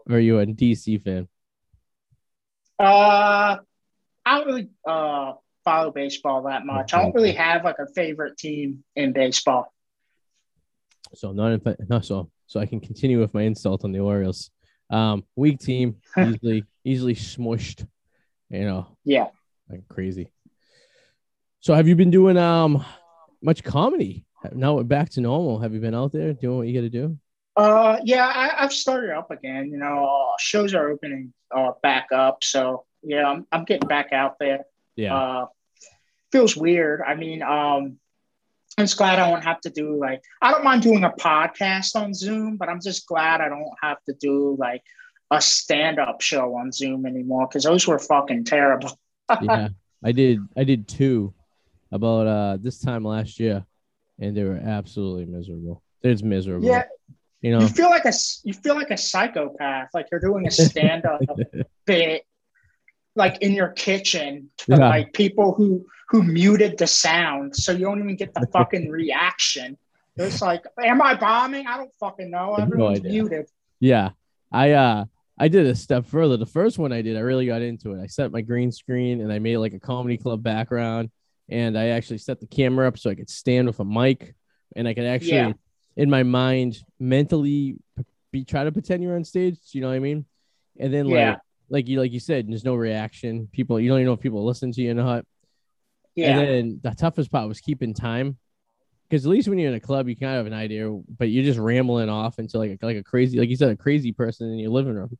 [0.08, 1.28] Or are you a DC fan?
[2.78, 3.58] Uh,
[4.26, 5.32] I don't really uh,
[5.64, 6.92] follow baseball that much.
[6.92, 9.72] I don't really have like a favorite team in baseball.
[11.14, 14.50] So not in, no, so so I can continue with my insult on the Orioles.
[14.90, 17.86] Um, weak team, easily easily smushed.
[18.50, 19.28] You know, Yeah.
[19.68, 20.32] like crazy.
[21.60, 22.84] So have you been doing um
[23.42, 24.24] much comedy?
[24.52, 25.58] Now we're back to normal.
[25.58, 27.18] Have you been out there doing what you got to do?
[27.56, 29.70] Uh, yeah, I, I've started up again.
[29.72, 34.12] You know, uh, shows are opening uh, back up, so yeah, I'm, I'm getting back
[34.12, 34.60] out there.
[34.94, 35.16] Yeah.
[35.16, 35.46] Uh,
[36.30, 37.00] feels weird.
[37.06, 37.98] I mean, um,
[38.78, 41.96] I'm just glad I don't have to do like I don't mind doing a podcast
[41.96, 44.82] on Zoom, but I'm just glad I don't have to do like
[45.30, 48.98] a stand-up show on Zoom anymore because those were fucking terrible.
[49.42, 49.68] yeah.
[50.04, 51.34] I did I did two
[51.92, 53.64] about uh this time last year
[54.18, 55.82] and they were absolutely miserable.
[56.02, 56.66] It's miserable.
[56.66, 56.84] Yeah,
[57.40, 57.60] You know.
[57.60, 58.12] you feel like a
[58.44, 61.20] you feel like a psychopath, like you're doing a stand-up
[61.86, 62.24] bit,
[63.16, 64.88] like in your kitchen to Yeah.
[64.88, 69.76] like people who who muted the sound, so you don't even get the fucking reaction.
[70.16, 71.66] It's like, am I bombing?
[71.66, 72.56] I don't fucking know.
[72.56, 73.10] No Everyone's idea.
[73.12, 73.46] muted.
[73.78, 74.10] Yeah.
[74.50, 75.04] I uh
[75.38, 76.36] I did a step further.
[76.36, 78.02] The first one I did, I really got into it.
[78.02, 81.10] I set my green screen and I made like a comedy club background
[81.48, 84.34] and I actually set the camera up so I could stand with a mic
[84.76, 85.52] and I could actually Yeah.
[85.96, 87.76] in my mind mentally
[88.32, 90.26] be try to pretend you're on stage, you know what I mean?
[90.78, 91.30] And then Yeah.
[91.32, 91.38] like
[91.70, 93.48] like you like you said, there's no reaction.
[93.52, 95.24] People you don't even know if people listen to you or not.
[96.14, 98.38] Yeah, And then the toughest part was keeping time.
[99.08, 101.30] Because at least when you're in a club, you kind of have an idea, but
[101.30, 104.12] you're just rambling off into like a, like a crazy, like you said, a crazy
[104.12, 105.16] person in your living room.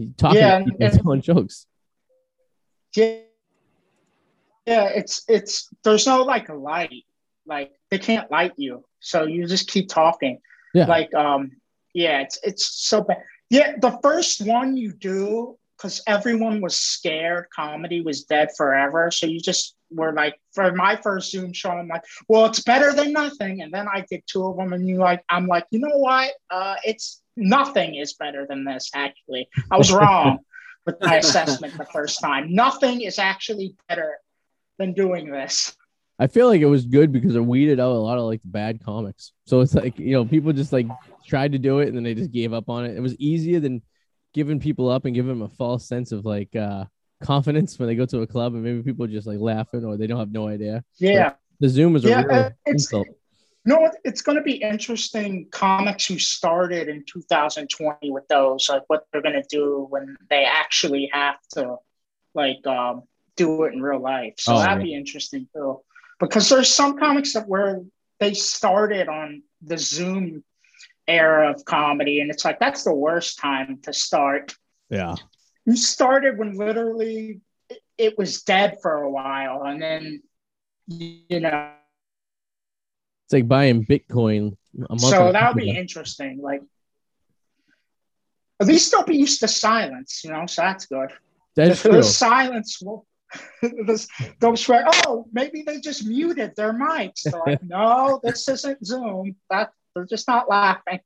[0.00, 1.66] You talking Yeah, and- people, and- telling jokes.
[2.96, 3.16] yeah,
[4.66, 4.84] yeah.
[4.86, 7.04] It's it's there's no like light,
[7.46, 10.40] like they can't light you, so you just keep talking.
[10.72, 10.86] Yeah.
[10.86, 11.50] like um
[11.94, 17.46] yeah it's it's so bad yeah the first one you do because everyone was scared
[17.52, 21.88] comedy was dead forever so you just were like for my first zoom show i'm
[21.88, 24.98] like well it's better than nothing and then i did two of them and you
[24.98, 29.76] like i'm like you know what uh it's nothing is better than this actually i
[29.76, 30.38] was wrong
[30.86, 34.18] with my assessment the first time nothing is actually better
[34.78, 35.74] than doing this
[36.22, 38.84] I feel like it was good because it weeded out a lot of like bad
[38.84, 39.32] comics.
[39.46, 40.86] So it's like, you know, people just like
[41.26, 42.94] tried to do it and then they just gave up on it.
[42.94, 43.80] It was easier than
[44.34, 46.84] giving people up and giving them a false sense of like uh
[47.22, 50.06] confidence when they go to a club and maybe people just like laughing or they
[50.06, 50.84] don't have no idea.
[50.98, 53.06] yeah The Zoom is a Yeah, real uh, it's- insult.
[53.64, 53.96] You know what?
[54.04, 55.48] It's going to be interesting.
[55.50, 60.44] Comics who started in 2020 with those, like what they're going to do when they
[60.44, 61.76] actually have to,
[62.34, 63.02] like, um,
[63.36, 64.34] do it in real life.
[64.38, 65.80] So Oh, that'd be interesting too,
[66.18, 67.82] because there's some comics that where
[68.18, 70.44] they started on the Zoom
[71.08, 74.54] era of comedy, and it's like that's the worst time to start.
[74.90, 75.14] Yeah.
[75.64, 80.22] You started when literally it, it was dead for a while, and then
[80.86, 81.70] you know
[83.30, 85.02] It's like buying Bitcoin a month.
[85.02, 86.40] so that would be interesting.
[86.42, 86.62] Like,
[88.60, 90.46] at least don't be used to silence, you know.
[90.46, 91.12] So that's good.
[91.54, 91.92] That's true.
[91.92, 93.06] the silence will.
[93.86, 94.08] this,
[94.40, 94.82] they'll swear.
[95.06, 97.22] Oh, maybe they just muted their mics.
[97.22, 99.36] They're like, no, this isn't Zoom.
[99.48, 100.98] That they're just not laughing.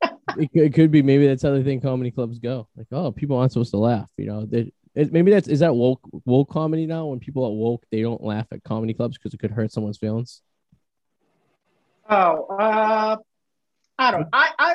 [0.38, 2.68] It, could- it could be maybe that's how they think comedy clubs go.
[2.76, 4.08] Like, oh, people aren't supposed to laugh.
[4.16, 7.06] You know, they, it, maybe that's is that woke woke comedy now.
[7.06, 9.98] When people are woke, they don't laugh at comedy clubs because it could hurt someone's
[9.98, 10.42] feelings.
[12.08, 13.16] Oh, uh,
[13.98, 14.28] I don't.
[14.32, 14.74] I I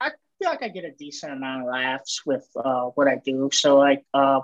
[0.00, 3.48] I feel like I get a decent amount of laughs with uh, what I do.
[3.52, 4.40] So like, uh,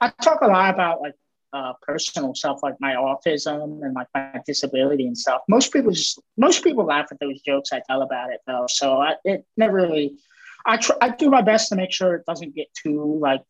[0.00, 1.14] I talk a lot about like
[1.52, 5.42] uh, personal stuff, like my autism and like my disability and stuff.
[5.48, 8.66] Most people just most people laugh at those jokes I tell about it though.
[8.68, 10.18] So I, it never really.
[10.66, 10.96] I try.
[11.00, 13.42] I do my best to make sure it doesn't get too like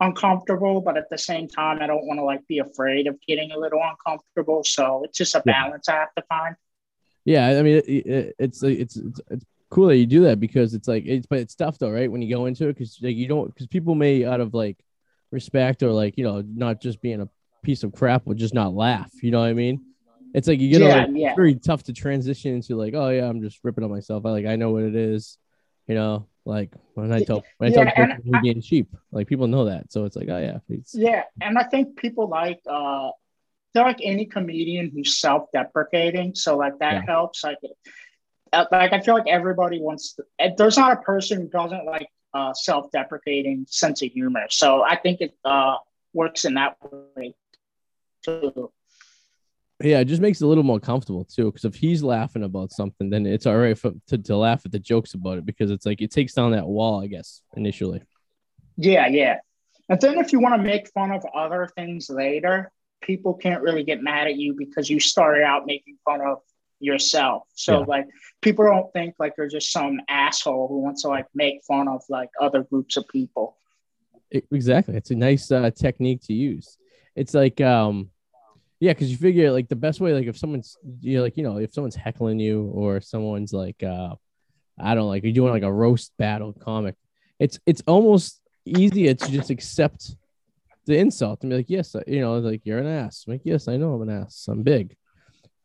[0.00, 3.52] uncomfortable, but at the same time, I don't want to like be afraid of getting
[3.52, 4.64] a little uncomfortable.
[4.64, 5.64] So it's just a Yeah.
[5.64, 6.56] balance I have to find.
[7.24, 10.74] Yeah, I mean, it, it, it's it's it's it's cool that you do that because
[10.74, 12.10] it's like it's but it's tough though, right?
[12.10, 14.78] When you go into it, because like you don't because people may out of like
[15.30, 17.28] respect or like you know not just being a
[17.62, 19.10] piece of crap would just not laugh.
[19.22, 19.80] You know what I mean?
[20.34, 21.28] It's like you get Yeah, like, yeah.
[21.28, 24.24] it's very tough to transition into like oh yeah I'm just ripping on myself.
[24.26, 25.38] I like I know what it is.
[25.86, 27.84] You know, like when I tell when I tell
[28.16, 31.58] people being cheap, like people know that, so it's like oh yeah, it's, Yeah, and
[31.58, 33.10] I think people like uh
[33.72, 37.02] feel like any comedian who's self-deprecating, so like that Yeah.
[37.06, 37.44] helps.
[37.44, 37.58] Like,
[38.52, 40.14] uh, like I feel like everybody wants.
[40.14, 44.46] To, uh, there's not a person who doesn't like uh, self-deprecating sense of humor.
[44.50, 45.76] So I think it uh,
[46.12, 46.76] works in that
[47.16, 47.34] way
[48.24, 48.72] too.
[49.82, 51.46] Yeah, it just makes it a little more comfortable too.
[51.46, 54.72] Because if he's laughing about something, then it's all right for, to, to laugh at
[54.72, 58.02] the jokes about it because it's like it takes down that wall, I guess, initially.
[58.76, 59.38] Yeah, yeah.
[59.88, 63.82] And then if you want to make fun of other things later, people can't really
[63.84, 66.38] get mad at you because you started out making fun of
[66.80, 67.44] yourself.
[67.54, 67.84] So Yeah.
[67.86, 68.08] like
[68.40, 72.02] people don't think like you're just some asshole who wants to like make fun of
[72.08, 73.56] like other groups of people.
[74.30, 74.96] Exactly.
[74.96, 76.78] It's a nice uh, technique to use.
[77.16, 78.10] It's like, um,
[78.78, 81.42] yeah, because you figure like the best way, like if someone's, you know, like you
[81.42, 84.14] know, if someone's heckling you or someone's like, uh,
[84.78, 86.94] I don't know, like you're doing like a roast battle comic,
[87.38, 90.16] it's it's almost easier to just accept
[90.90, 93.24] the insult and be like, yes, you know, like you're an ass.
[93.26, 94.46] I'm like, yes, I know I'm an ass.
[94.48, 94.96] I'm big,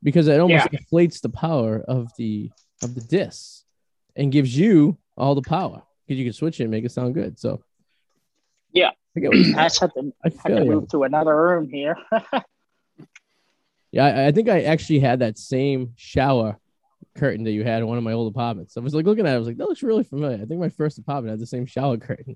[0.01, 2.51] because it almost inflates the power of the
[2.83, 3.63] of the diss
[4.15, 7.13] and gives you all the power because you can switch it and make it sound
[7.13, 7.39] good.
[7.39, 7.61] So
[8.71, 8.91] Yeah.
[9.17, 11.97] I I just have to, I feel to move to another room here.
[13.91, 16.59] Yeah, I, I think I actually had that same shower
[17.15, 18.75] curtain that you had in one of my old apartments.
[18.75, 20.35] I was like looking at it, I was like, that looks really familiar.
[20.35, 22.35] I think my first apartment had the same shower curtain.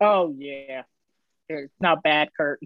[0.00, 0.82] oh yeah.
[1.58, 2.60] It's not bad, Kurt.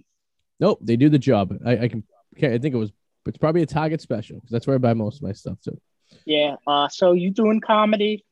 [0.60, 1.56] Nope, they do the job.
[1.64, 2.04] I, I can
[2.36, 2.92] okay, I think it was
[3.26, 5.80] it's probably a Target special because that's where I buy most of my stuff too.
[6.26, 6.56] Yeah.
[6.66, 8.24] Uh so you doing comedy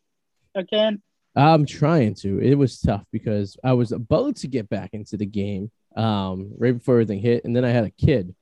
[0.54, 1.02] again?
[1.34, 2.40] I'm trying to.
[2.40, 6.76] It was tough because I was about to get back into the game um, right
[6.76, 8.34] before everything hit, and then I had a kid,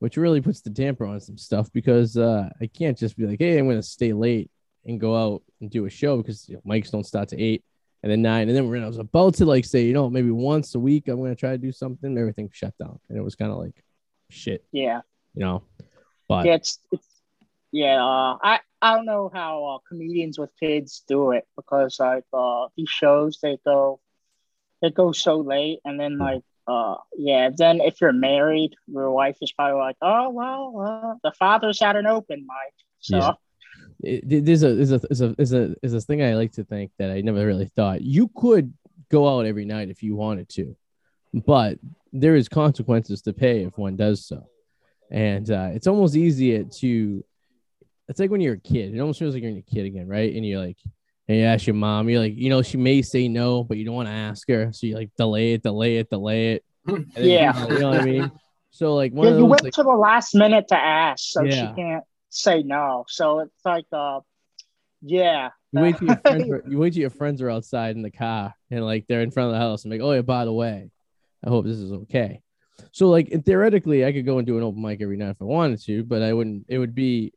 [0.00, 3.38] which really puts the damper on some stuff because uh, I can't just be like,
[3.38, 4.50] "Hey, I'm going to stay late
[4.84, 7.64] and go out and do a show," because you know, mics don't start to eight
[8.02, 10.30] and then nine, and then when I was about to like say, you know, maybe
[10.30, 13.34] once a week I'm to try to do something, everything shut down, and it was
[13.36, 13.84] kind of like
[14.30, 15.00] shit, Yeah.
[15.34, 15.62] you know.
[16.28, 17.06] But Yeah, it's, it's
[17.70, 18.02] yeah.
[18.04, 22.68] Uh, I I don't know how uh, comedians with kids do it because like uh,
[22.76, 24.00] these shows they go
[24.80, 29.36] they go so late and then like uh yeah then if you're married your wife
[29.42, 33.32] is probably like oh well uh, the father's at an open mic so Yeah.
[34.02, 36.92] It, there's a there's a there's a there's a there's thing I like to think
[36.98, 38.72] that I never really thought you could
[39.10, 40.76] go out every night if you wanted to,
[41.32, 41.78] but
[42.12, 44.46] there is consequences to pay if one does so,
[45.10, 47.24] and uh, it's almost easier to.
[48.08, 48.94] It's like when you're a kid.
[48.94, 50.34] It almost feels like you're a kid again, right?
[50.34, 50.76] And you're like,
[51.28, 53.84] and you ask your mom, you're like, you know, she may say no, but you
[53.84, 56.64] don't want to ask her, so you like delay it, delay it, delay it.
[56.86, 57.68] And then, Yeah.
[57.68, 58.30] you know what I mean.
[58.72, 61.44] So like one yeah, you those, wait like, to the last minute to ask so
[61.44, 61.54] Yeah.
[61.68, 64.20] she can't say no so it's like uh
[65.02, 68.02] yeah You wait till your friends are, you wait till your friends are outside in
[68.02, 70.44] the car and like they're in front of the house and like, oh yeah, by
[70.44, 70.90] the way,
[71.44, 72.40] I hope this is okay.
[72.92, 75.44] So like theoretically, I could go and do an open mic every night if I
[75.44, 76.66] wanted to, but I wouldn't.
[76.68, 77.32] It would be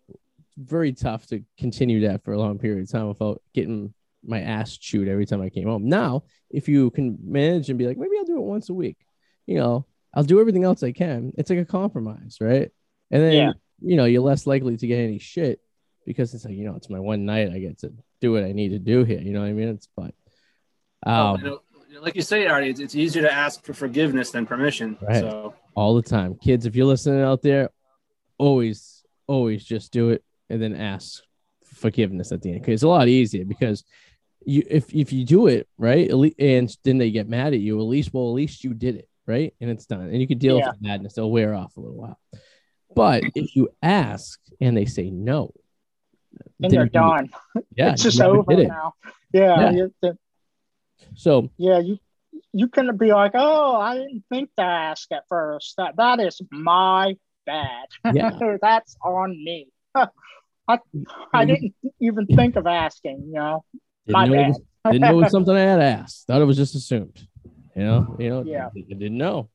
[0.57, 4.77] very tough to continue that for a long period of time without getting my ass
[4.77, 5.87] chewed every time I came home.
[5.87, 8.97] Now, if you can manage and be like, maybe I'll do it once a week,
[9.45, 11.33] you know, I'll do everything else I can.
[11.37, 12.71] It's like a compromise, right?
[13.11, 13.51] And then Yeah.
[13.81, 15.59] You know, you're less likely to get any shit
[16.05, 17.51] because it's like, you know, it's my one night.
[17.51, 19.19] I get to do what I need to do here.
[19.19, 19.69] You know what I mean?
[19.69, 20.13] It's but
[21.05, 21.59] um, you
[22.01, 24.97] like you say, Arty, it's, it's easier to ask for forgiveness than permission.
[25.01, 25.19] Right.
[25.19, 26.35] So all the time.
[26.35, 27.69] Kids, if you're listening out there,
[28.37, 31.23] always, always just do it and then ask
[31.63, 32.61] forgiveness at the end.
[32.61, 33.83] Because it's a lot easier because
[34.45, 37.59] you if if you do it right at lea- and then they get mad at
[37.59, 39.53] you, at least well, at least you did it, right?
[39.59, 40.01] And it's done.
[40.01, 40.67] And you can deal Yeah.
[40.69, 42.19] with the madness, it'll wear off a little while.
[42.95, 45.51] But if you ask and they say no,
[46.61, 47.29] and then you're you- done
[47.75, 48.67] Yeah, it's just over it.
[48.67, 48.93] now
[49.33, 49.85] yeah Yeah.
[50.01, 50.17] the-
[51.15, 51.97] So yeah you
[52.53, 56.41] you can be like oh i didn't think to ask at first that that is
[56.51, 58.31] my bad Yeah.
[58.61, 60.79] that's on me i
[61.33, 63.63] i didn't even think of asking you know
[64.07, 66.27] didn't know, bad was, didn't know it was something I had asked.
[66.27, 67.27] Thought it was just assumed.
[67.75, 68.21] You know, mm-hmm.
[68.21, 68.69] you know, Yeah.
[68.75, 69.49] I didn't know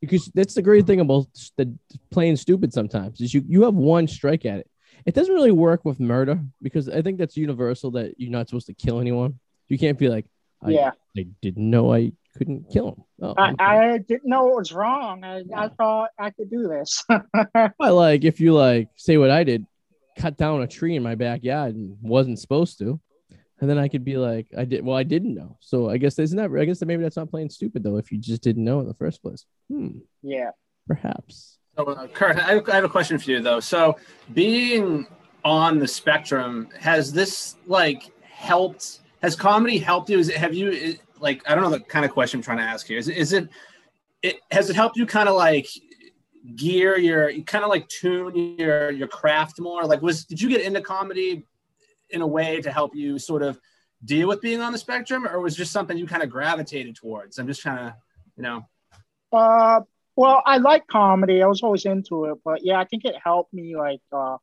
[0.00, 1.76] because that's the great thing about the
[2.10, 2.72] playing stupid.
[2.72, 4.70] Sometimes is you you have one strike at it.
[5.04, 8.66] It doesn't really work with murder because I think that's universal that you're not supposed
[8.66, 9.38] to kill anyone.
[9.68, 10.26] You can't be like,
[10.62, 13.04] I, yeah I didn't know I couldn't kill him.
[13.22, 13.64] Oh, I, okay.
[13.64, 17.02] I didn't know it was wrong i, I thought i could do this
[17.78, 19.66] But like if you like say what I did,
[20.18, 23.00] cut down a tree in my backyard and wasn't supposed to,
[23.60, 24.84] and then I could be like, I did.
[24.84, 25.56] Well, I didn't know.
[25.60, 26.58] So I guess there's never.
[26.58, 27.96] I guess that maybe that's not playing stupid though.
[27.96, 30.50] If you just didn't know in the first place, hmm, yeah
[30.86, 31.58] perhaps.
[31.76, 33.60] So, uh, Kurt, I have, I have a question for you though.
[33.60, 33.98] So,
[34.32, 35.06] being
[35.44, 39.00] on the spectrum, has this like helped?
[39.22, 40.18] Has comedy helped you?
[40.18, 41.42] Is it, have you is- like?
[41.48, 42.98] I don't know the kind of question I'm trying to ask here.
[42.98, 43.16] Is it?
[43.16, 43.48] Is it?
[44.22, 45.68] It has it helped you kind of like
[46.54, 49.84] gear your you kind of like tune your your craft more?
[49.84, 51.44] Like was did you get into comedy
[52.10, 53.58] in a way to help you sort of
[54.04, 57.38] deal with being on the spectrum or was just something you kind of gravitated towards?
[57.38, 57.92] I'm just kind of,
[58.36, 58.66] you know.
[59.32, 59.80] Uh
[60.16, 61.42] well, I like comedy.
[61.42, 64.38] I was always into it, but yeah, I think it helped me like uh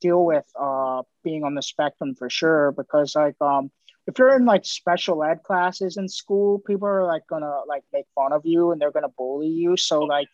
[0.00, 3.70] deal with uh being on the spectrum for sure because like um
[4.06, 8.06] if you're in like special ed classes in school, people are like gonna like make
[8.14, 9.76] fun of you and they're gonna bully you.
[9.76, 10.28] So like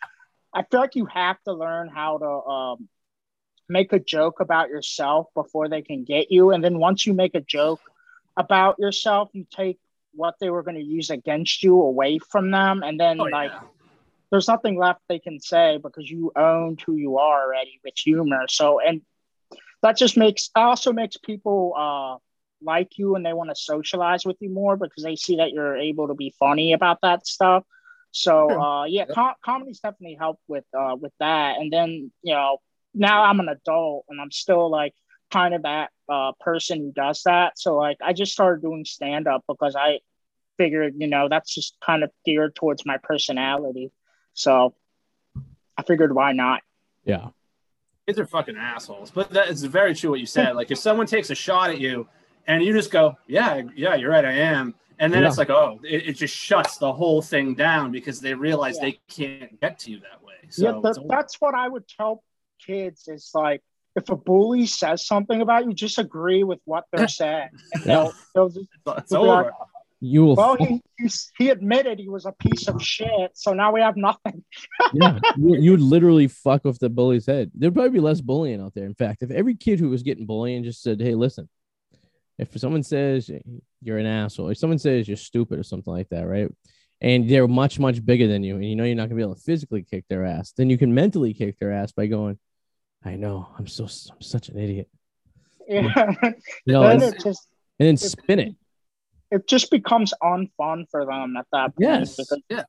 [0.53, 2.89] I feel like you have to learn how to um,
[3.71, 6.51] make a joke about yourself before they can get you.
[6.51, 7.81] And then once you make a joke
[8.37, 9.79] about yourself, you take
[10.13, 12.83] what they were going to use against you away from them.
[12.83, 13.61] And then, oh, like, yeah.
[14.31, 18.47] there's nothing left they can say because you owned who you are already with humor.
[18.49, 19.03] So, and
[19.83, 22.19] that just makes, also makes people, uh,
[22.63, 25.77] like you and they want to socialize with you more because they see that you're
[25.77, 27.65] able to be funny about that stuff.
[28.13, 31.59] So uh, yeah, com- comedy's definitely helped with uh, with that.
[31.59, 32.59] And then you know
[32.95, 34.95] now I'm an adult and I'm still like
[35.31, 37.59] kind of that uh, person who does that.
[37.59, 40.01] So like I just started doing stand up because I
[40.59, 43.91] figured you know that's just kind of geared towards my personality.
[44.35, 44.75] So
[45.77, 46.63] I figured why not?
[47.05, 47.29] Yeah.
[48.07, 50.57] Kids are fucking assholes, but that is very true what you said.
[50.57, 52.09] Like if someone takes a shot at you
[52.47, 55.29] and you just go, yeah, yeah, you're right, I am and then yeah.
[55.29, 58.83] it's like, oh, it, it, just shuts the whole thing down because they realize yeah.
[58.83, 60.35] they can't get to you that way.
[60.51, 62.23] So yeah, that, that's what I would tell
[62.67, 63.63] kids is like,
[63.97, 67.49] if a bully says something about you, just agree with what they're saying.
[67.75, 69.45] And they'll, they'll just, it's over.
[69.45, 69.53] Like,
[70.01, 70.37] you will.
[70.37, 73.97] Well, he, he, he, admitted he was a piece of shit, so now we have
[73.97, 74.43] nothing.
[74.93, 77.51] yeah, you, you would literally fuck off the bully's head.
[77.55, 78.87] There'd probably be less bullying out there.
[78.87, 81.49] In fact, if every kid who was getting bullying just said, "Hey, listen,
[82.39, 83.31] if someone says
[83.83, 86.51] you're an asshole, if someone says you're stupid or something like that, right?
[87.03, 89.35] And they're much, much bigger than you, and you know you're not gonna be able
[89.35, 92.39] to physically kick their ass, then you can mentally kick their ass by going,
[93.05, 94.89] I know, I'm so I'm such an idiot.
[95.69, 96.13] Yeah.
[96.67, 98.55] You know, and, just, and then spin it.
[99.31, 101.79] It just becomes unfun for them at that point.
[101.79, 102.17] Yes.
[102.17, 102.65] Because, yeah.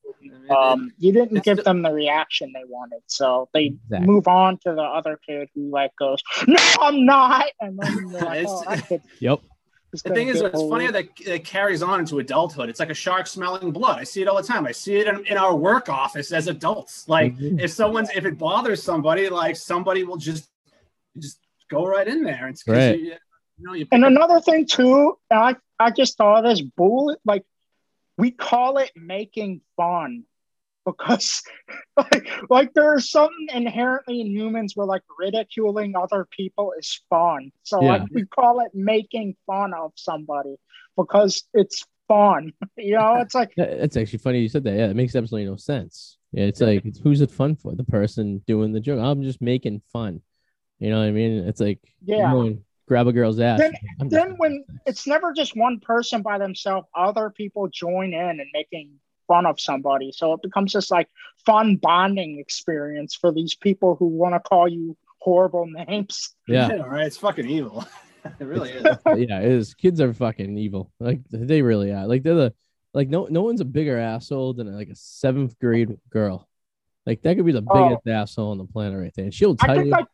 [0.55, 3.01] Um, you didn't it's give the, them the reaction they wanted.
[3.07, 4.07] So they exactly.
[4.07, 7.47] move on to the other kid who like goes, No, I'm not.
[7.59, 9.41] And then like, oh, Yep
[9.91, 12.69] the thing is, it's funny that it carries on into adulthood.
[12.69, 13.99] It's like a shark smelling blood.
[13.99, 14.65] I see it all the time.
[14.65, 17.07] I see it in, in our work office as adults.
[17.09, 17.59] Like mm-hmm.
[17.59, 20.49] if someone's if it bothers somebody, like somebody will just
[21.17, 22.47] just go right in there.
[22.47, 22.97] It's right.
[22.97, 27.43] you, you know, you and another thing too, I I just thought this bullet like
[28.17, 30.23] we call it making fun
[30.85, 31.43] because
[31.97, 37.51] like, like there's something inherently in humans where like ridiculing other people is fun.
[37.63, 37.89] So yeah.
[37.89, 40.55] like we call it making fun of somebody
[40.97, 42.53] because it's fun.
[42.77, 44.75] you know, it's like that's actually funny you said that.
[44.75, 46.17] Yeah, it makes absolutely no sense.
[46.31, 47.75] Yeah, it's like it's, who's it fun for?
[47.75, 48.99] The person doing the joke.
[48.99, 50.21] I'm just making fun.
[50.79, 51.47] You know what I mean?
[51.47, 52.33] It's like yeah.
[52.87, 53.59] grab a girl's ass.
[53.59, 53.73] Then,
[54.09, 58.93] then when it's never just one person by themselves, other people join in and making
[59.31, 60.11] fun of somebody.
[60.11, 61.07] So it becomes this like
[61.45, 66.35] fun bonding experience for these people who want to call you horrible names.
[66.47, 67.05] Yeah, yeah right.
[67.05, 67.85] It's fucking evil.
[68.39, 68.83] it really is.
[69.05, 69.73] yeah, it is.
[69.73, 70.91] Kids are fucking evil.
[70.99, 72.07] Like they really are.
[72.07, 72.53] Like they're the
[72.93, 76.45] like no no one's a bigger asshole than like a seventh grade girl.
[77.05, 78.11] Like that could be the biggest oh.
[78.11, 79.25] asshole on the planet right there.
[79.25, 79.91] And she'll tell think, you.
[79.91, 80.07] Like,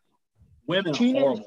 [0.68, 1.42] women teenage,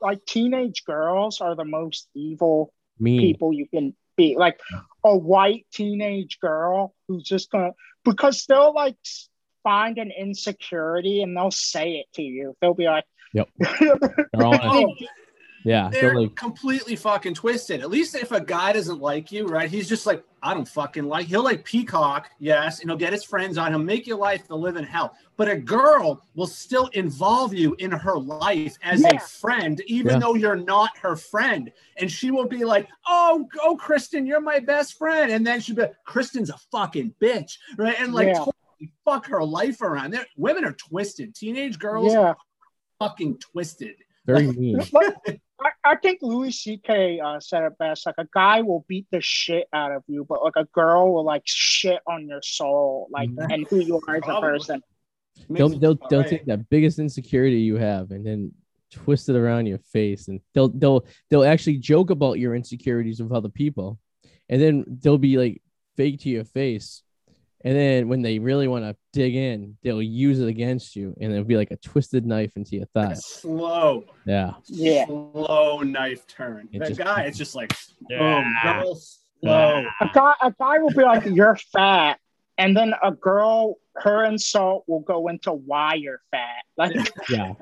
[0.00, 3.20] like teenage girls are the most evil mean.
[3.20, 4.58] people you can be like
[5.04, 7.72] a white teenage girl who's just gonna
[8.04, 8.96] because they'll like
[9.62, 12.56] find an insecurity and they'll say it to you.
[12.60, 13.48] They'll be like, "Yep."
[15.64, 17.80] Yeah, they're like, completely fucking twisted.
[17.80, 19.70] At least if a guy doesn't like you, right?
[19.70, 21.26] He's just like, I don't fucking like.
[21.26, 23.70] He'll like peacock, yes, and he'll get his friends on.
[23.70, 25.16] He'll make your life the living hell.
[25.36, 29.16] But a girl will still involve you in her life as yeah.
[29.16, 30.18] a friend, even yeah.
[30.18, 31.70] though you're not her friend.
[31.96, 35.76] And she will be like, "Oh, oh, Kristen, you're my best friend," and then she'll
[35.76, 37.98] be, like, "Kristen's a fucking bitch," right?
[38.00, 38.38] And like, yeah.
[38.38, 40.10] totally fuck her life around.
[40.10, 41.36] They're, women are twisted.
[41.36, 42.34] Teenage girls, yeah.
[42.98, 43.94] fucking twisted.
[44.26, 44.80] Very mean.
[45.62, 47.20] I, I think Louis C.K.
[47.20, 48.06] Uh, said it best.
[48.06, 51.24] Like a guy will beat the shit out of you, but like a girl will
[51.24, 53.50] like shit on your soul, like mm-hmm.
[53.50, 54.82] and who you are as a person.
[55.48, 56.28] They'll they'll, they'll right.
[56.28, 58.52] take that biggest insecurity you have and then
[58.90, 63.32] twist it around your face, and they'll they'll they'll actually joke about your insecurities with
[63.32, 63.98] other people,
[64.48, 65.62] and then they'll be like
[65.96, 67.02] fake to your face
[67.64, 71.32] and then when they really want to dig in, they'll use it against you, and
[71.32, 73.08] it'll be like a twisted knife into your thigh.
[73.08, 76.68] Like slow, yeah, yeah, slow knife turn.
[76.72, 77.74] It that just, guy, it's just like
[78.10, 78.18] yeah.
[78.18, 79.00] boom, girl,
[79.40, 79.84] slow.
[80.00, 82.18] A guy, a guy will be like, "You're fat,"
[82.58, 86.64] and then a girl, her insult will go into why you're fat.
[86.76, 86.96] Like,
[87.28, 87.52] Yeah.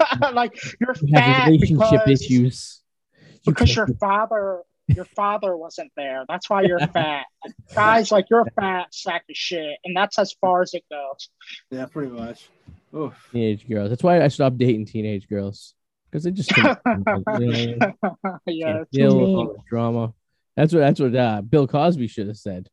[0.32, 2.82] like you're You have fat relationship because, issues.
[3.42, 6.24] You because your father, your father wasn't there.
[6.28, 7.26] That's why you're fat.
[7.74, 11.28] Guys, like you're a fat sack of shit, and that's as far as it goes.
[11.70, 12.48] Yeah, pretty much.
[12.94, 13.14] Oof.
[13.32, 13.90] teenage girls.
[13.90, 15.74] That's why I stopped dating teenage girls
[16.10, 16.78] because they just can't,
[17.40, 17.76] you
[18.46, 20.14] yeah, can't deal with all the drama.
[20.56, 22.68] That's what that's what uh, Bill Cosby should have said.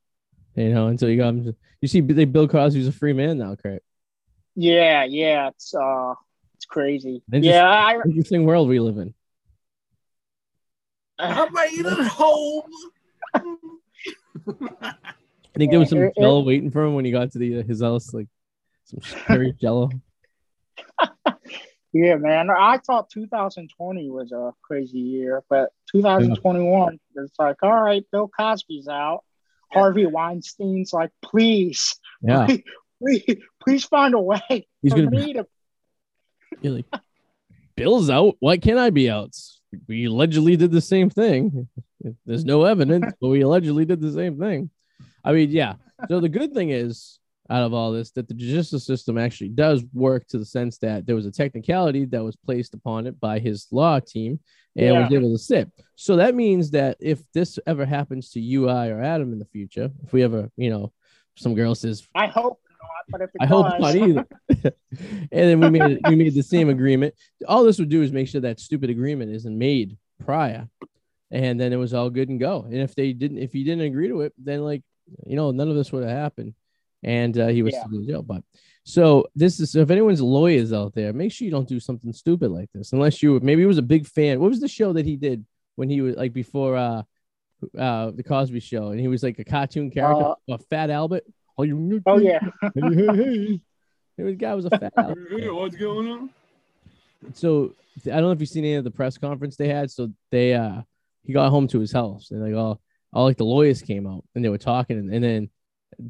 [0.56, 3.82] You know, until you comes, you see, Bill Cosby's a free man now, Kurt.
[4.56, 6.14] Yeah, yeah, it's uh,
[6.56, 7.24] it's crazy.
[7.34, 7.54] Interesting.
[7.54, 9.16] Yeah, I, Interesting world we live in.
[11.20, 12.64] I made it home.
[14.84, 14.94] I
[15.58, 17.38] think there was some Yeah, it- it- jello waiting for him when he got to
[17.40, 18.28] the uh, his house, like
[18.86, 19.90] some cherry jello.
[21.94, 22.50] yeah, man.
[22.50, 28.88] I thought 2020 was a crazy year, but 2021, it's like, all right, Bill Cosby's
[28.88, 29.24] out.
[29.72, 32.46] Harvey Weinstein's like, please, Yeah,
[33.02, 33.24] please,
[33.62, 35.48] please find a way he's for gonna be me to.
[36.62, 36.86] really.
[37.76, 38.36] Bill's out.
[38.40, 39.34] Why can't I be out?
[39.88, 41.68] We allegedly did the same thing.
[42.26, 44.70] There's no evidence, but we allegedly did the same thing.
[45.24, 45.76] I mean, yeah.
[46.10, 47.20] So the good thing is,
[47.50, 51.06] out of all this, that the justice system actually does work to the sense that
[51.06, 54.40] there was a technicality that was placed upon it by his law team
[54.78, 55.70] and was able to sit.
[55.96, 59.46] So that means that if this ever happens to you, I, or Adam in the
[59.46, 60.94] future, if we ever, you know,
[61.36, 64.26] some girl says, I hope not, but if it I hope not either.
[64.50, 67.14] and then we made we made the same agreement.
[67.48, 70.68] All this would do is make sure that stupid agreement isn't made prior,
[71.32, 72.64] and then it was all good and go.
[72.64, 74.84] And if they didn't, if he didn't agree to it, then like
[75.26, 76.54] you know, none of this would have happened,
[77.04, 77.84] and uh, he was Yeah.
[77.86, 78.24] still in jail.
[78.24, 78.44] But
[78.84, 82.52] so this is if anyone's lawyers out there, make sure you don't do something stupid
[82.52, 84.40] like this, unless you maybe he was a big fan.
[84.40, 87.04] What was the show that he did when he was like before uh
[87.78, 91.24] uh the Cosby Show, and he was like a cartoon character, Uh, a Fat Albert.
[91.62, 92.40] Oh, you oh yeah,
[92.74, 93.62] hey, hey, hey.
[94.18, 94.94] The guy was a fat.
[94.96, 96.30] Hey, what's going on?
[97.34, 99.92] So I don't know if you've seen any of the press conference they had.
[99.92, 100.82] So they uh
[101.24, 102.82] he got home to his house and like all
[103.14, 105.50] all like the lawyers came out and they were talking and, and then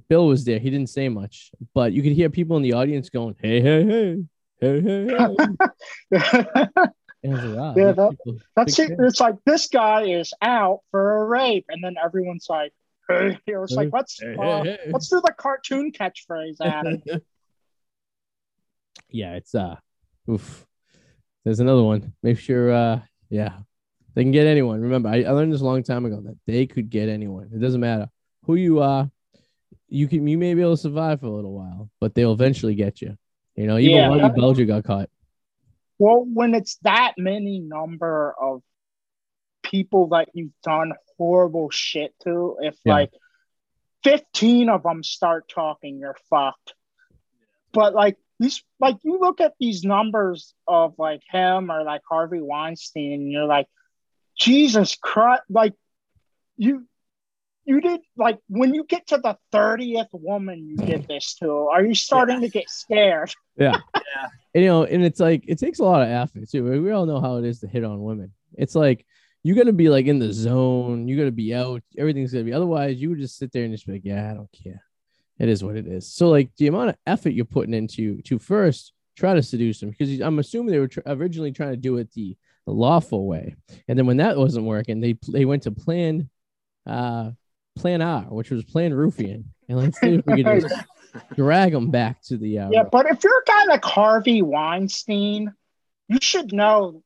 [0.08, 0.58] Bill was there.
[0.60, 3.84] He didn't say much, but you could hear people in the audience going, "Hey, hey,
[3.86, 4.24] hey,
[4.62, 5.08] hey, hey,
[6.12, 6.56] hey."
[7.24, 8.98] And I was like, wow, Yeah, that- That's it.
[9.00, 12.74] It's like this guy is out for a rape, and then everyone's like,
[13.10, 13.38] hey.
[13.48, 17.24] it was like, let's uh, let's do the cartoon catchphrase at it.
[19.10, 19.76] yeah, it's uh,
[20.30, 20.66] oof.
[21.44, 22.14] There's another one.
[22.22, 23.58] Make sure, uh, yeah,
[24.14, 24.82] they can get anyone.
[24.82, 27.50] Remember, I, I learned this a long time ago that they could get anyone.
[27.54, 28.10] It doesn't matter
[28.46, 29.10] who you are.
[29.90, 32.76] You can you may be able to survive for a little while, but they'll eventually
[32.76, 33.18] get you.
[33.56, 34.30] You know, even Yeah.
[34.30, 35.10] Bulger got caught.
[36.00, 38.64] Well, when it's that many number of
[39.62, 42.94] people that you've done horrible shit to, if Yeah.
[42.94, 43.14] like
[44.04, 46.74] 15 of them start talking, you're fucked.
[47.72, 52.42] But like these, like you look at these numbers of like him or like Harvey
[52.42, 53.68] Weinstein, and you're like,
[54.38, 55.74] Jesus Christ, like
[56.58, 56.88] you.
[57.64, 61.86] You did like when you get to the 30th woman you did this to, are
[61.86, 63.34] you starting to get scared?
[64.54, 66.82] And, you know, and it's like it takes a lot of effort too.
[66.82, 68.34] We all know how it is to hit on women.
[68.58, 69.06] It's like
[69.44, 71.08] you got to be like in the zone.
[71.08, 71.82] You got to be out.
[71.98, 72.54] Everything's gonna be.
[72.54, 74.84] Otherwise, you would just sit there and just be like, "Yeah, I don't care.
[75.40, 78.38] It is what it is." So, like the amount of effort you're putting into to
[78.38, 81.98] first try to seduce them, because I'm assuming they were tr- originally trying to do
[81.98, 83.56] it the, the lawful way,
[83.88, 86.30] and then when that wasn't working, they they went to plan,
[86.86, 87.32] uh,
[87.78, 90.76] Plan R, which was Plan Ruffian, and let's see if we can just
[91.36, 95.52] drag them back to the uh, Yeah, but if you're a guy like Harvey Weinstein,
[96.08, 97.02] you should know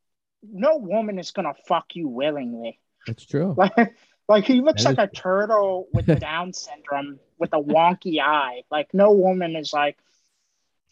[0.52, 2.80] no woman is gonna fuck you willingly.
[3.08, 3.56] That's true.
[3.78, 3.96] Like,
[4.28, 8.64] like he looks That like a turtle with Down syndrome with a wonky eye.
[8.72, 9.98] Like no woman is like,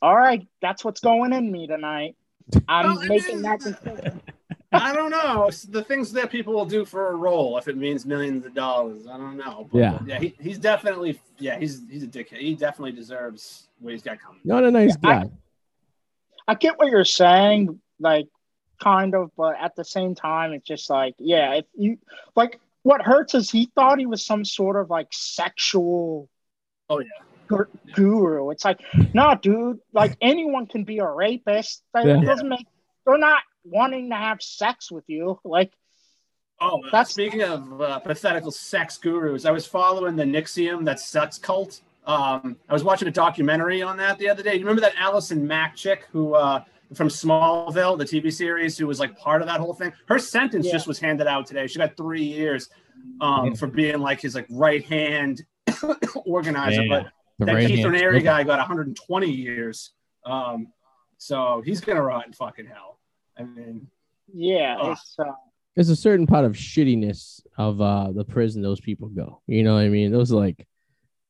[0.01, 2.15] all right, that's what's going in me tonight.
[2.67, 4.21] I'm Well, making mean- that decision.
[4.75, 5.47] I don't know.
[5.49, 8.55] It's the things that people will do for a role if it means millions of
[8.55, 9.05] dollars.
[9.05, 9.69] I don't know.
[9.71, 9.99] But, Yeah.
[10.05, 10.19] yeah.
[10.19, 11.59] He, he's definitely yeah.
[11.59, 12.39] He's he's a dickhead.
[12.39, 14.41] He definitely deserves what he's got coming.
[14.43, 15.29] Not a nice Yeah, I- guy.
[16.47, 18.27] I get what you're saying, like
[18.81, 21.97] kind of, but at the same time, it's just like, yeah, if you
[22.35, 26.29] like what hurts is he thought he was some sort of like sexual
[26.89, 27.57] Oh, yeah.
[27.93, 28.49] guru.
[28.51, 28.81] It's like,
[29.13, 31.81] no, dude, like anyone can be a rapist.
[31.93, 32.19] That Yeah.
[32.21, 32.67] doesn't make
[33.05, 35.39] they're not wanting to have sex with you.
[35.43, 35.71] Like,
[36.61, 39.43] Oh, That's- that's speaking of uh, pathetical sex gurus.
[39.45, 41.81] I was following the NXIVM, that sex cult.
[42.05, 44.53] Um, I was watching a documentary on that the other day.
[44.53, 46.63] You remember that Allison Mack chick who uh,
[46.93, 49.91] from Smallville, the TV series, who was like part of that whole thing?
[50.07, 50.73] Her sentence Yeah.
[50.73, 51.67] just was handed out today.
[51.67, 52.69] She got three years
[53.21, 53.53] um, Yeah.
[53.55, 55.43] for being like his like right hand
[56.25, 56.83] organizer.
[56.83, 56.87] Yeah.
[56.89, 59.91] But The that Keith hand Raniere guy got 120 years.
[60.25, 60.67] Um,
[61.17, 62.99] so he's gonna rot in fucking hell.
[63.37, 63.87] I mean,
[64.33, 64.91] Yeah, Ugh.
[64.91, 65.31] it's uh,
[65.75, 69.41] There's a certain part of shittiness of uh the prison those people go.
[69.47, 70.11] You know what I mean?
[70.11, 70.67] Those like,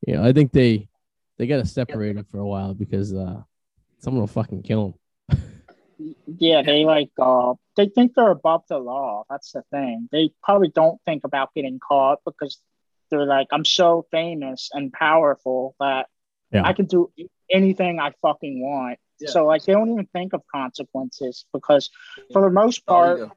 [0.05, 0.89] you know, I think they
[1.37, 3.41] they got to separate it for a while because uh
[3.99, 4.93] someone will fucking kill them.
[6.37, 9.23] Yeah, they like uh they think they're above the law.
[9.29, 10.09] That's the thing.
[10.11, 12.59] They probably don't think about getting caught because
[13.09, 16.07] they're like, I'm so famous and powerful that
[16.51, 16.63] Yeah.
[16.65, 17.11] I can do
[17.49, 18.99] anything I fucking want.
[19.19, 19.29] Yeah.
[19.29, 21.89] So like they don't even think of consequences because
[22.31, 23.29] for the most part,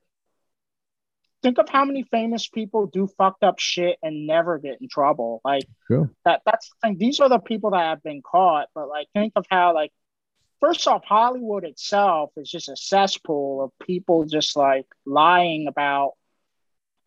[1.43, 5.41] think of how many famous people do fucked up shit and never get in trouble.
[5.45, 6.11] Like Sure.
[6.25, 6.99] that that's the thing.
[6.99, 9.93] These are the people that have been caught, but like think of how like
[10.61, 16.13] first off, Hollywood itself is just a cesspool of people just like lying about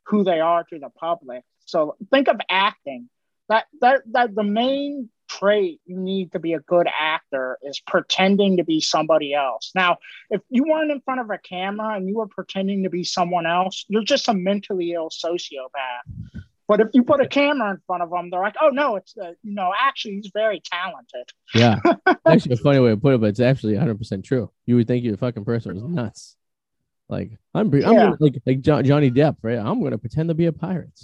[0.06, 1.44] who they are to the public.
[1.66, 3.10] So think of acting.
[3.48, 8.58] That that that the main trait you need to be a good actor is pretending
[8.58, 9.72] to be somebody else.
[9.76, 9.98] Now,
[10.30, 13.46] if you weren't in front of a camera and you were pretending to be someone
[13.46, 16.44] else, you're just a mentally ill sociopath.
[16.70, 19.18] But if you put a camera in front of them, they're like, "Oh no, it's
[19.18, 21.78] uh, you know, actually he's very talented." Yeah.
[22.28, 24.52] actually, a funny way to put it, but it's actually 100 percent true.
[24.68, 26.38] You would think your fucking person was nuts.
[27.10, 27.92] Like I'm, I'm Yeah.
[27.92, 29.58] gonna, like like Jo- Johnny Depp, right?
[29.58, 31.02] I'm gonna pretend to be a pirate.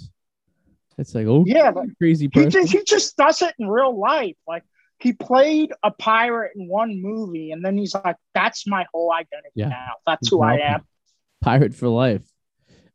[0.98, 4.36] It's like oh Yeah, crazy he just he just does it in real life.
[4.46, 4.62] Like
[5.00, 9.50] he played a pirate in one movie, and then he's like, "That's my whole identity
[9.56, 9.68] Yeah.
[9.68, 9.92] now.
[10.06, 10.86] That's who I am."
[11.42, 12.22] pirate for life.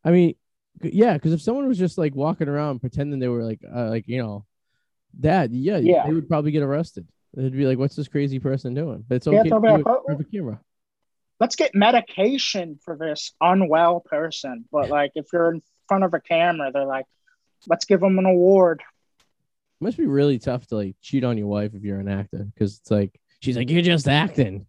[0.04, 0.34] I mean,
[0.82, 4.08] yeah, because if someone was just like walking around pretending they were like, uh, like
[4.08, 4.44] you know,
[5.20, 6.06] that, yeah, Yeah.
[6.06, 7.06] they would probably get arrested.
[7.34, 9.48] They'd be like, "What's this crazy person doing?" But it's Yeah, okay.
[9.50, 10.60] to do it "Oh, in front of a camera.
[11.40, 14.66] Let's get medication for this unwell person.
[14.70, 17.06] But like, if you're in front of a camera, they're like,
[17.66, 18.80] "Let's give them an award."
[19.80, 22.44] It must be really tough to like cheat on your wife if you're an actor,
[22.54, 24.66] because it's like she's like, "You're just acting.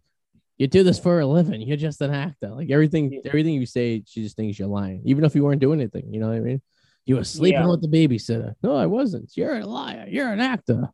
[0.58, 1.60] You do this for a living.
[1.62, 5.24] You're just an actor." Like everything, everything you say, she just thinks you're lying, even
[5.24, 6.12] if you weren't doing anything.
[6.12, 6.62] You know what I mean?
[7.06, 7.68] You were sleeping Yeah.
[7.68, 8.54] with the babysitter.
[8.62, 9.36] No, I wasn't.
[9.36, 10.06] You're a liar.
[10.08, 10.88] You're an actor.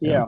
[0.00, 0.26] Yeah,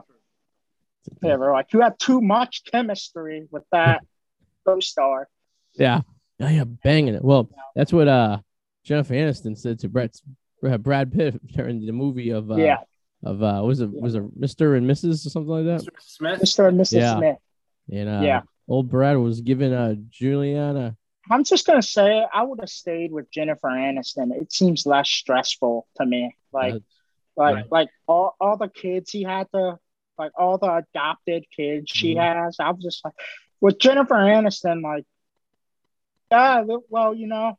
[1.22, 1.36] yeah.
[1.36, 4.02] They're like, "You have too much chemistry with that
[4.66, 5.28] co-star."
[5.74, 6.02] Yeah.
[6.38, 7.24] Yeah, yeah, banging it.
[7.24, 8.38] Well, that's what uh
[8.84, 10.14] Jennifer Aniston said to Brett
[10.64, 12.78] uh, Brad Pitt during the movie of uh yeah,
[13.24, 14.76] of uh was it was it Mr.
[14.76, 15.26] and Mrs.
[15.26, 15.80] or something like that?
[15.80, 15.88] Mr.
[16.00, 16.40] Smith.
[16.40, 16.68] Mr.
[16.68, 16.92] and Mrs.
[16.92, 17.16] Yeah.
[17.16, 17.36] Smith.
[17.90, 18.42] And uh Yeah.
[18.66, 20.96] old Brad was giving uh Juliana
[21.30, 24.32] I'm just gonna say I would have stayed with Jennifer Aniston.
[24.40, 26.34] It seems less stressful to me.
[26.52, 26.78] Like, uh,
[27.36, 27.64] like, right.
[27.70, 29.78] like all, all the kids he had to,
[30.16, 32.44] like all the adopted kids she Mhm.
[32.44, 32.56] has.
[32.58, 33.14] I was just like,
[33.60, 35.04] with Jennifer Aniston, like,
[36.30, 37.58] yeah, well, you know,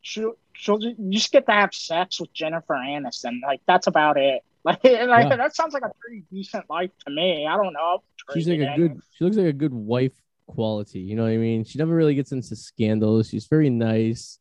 [0.00, 3.40] she'll, she'll you just get to have sex with Jennifer Aniston.
[3.42, 4.42] Like, that's about it.
[4.82, 5.36] Like, like Yeah.
[5.36, 7.46] that sounds like a pretty decent life to me.
[7.46, 7.98] I don't know.
[8.32, 10.12] she's like a good she looks like a good wife
[10.46, 11.64] quality, you know what I mean?
[11.64, 13.28] She never really gets into scandals.
[13.28, 14.38] She's very nice.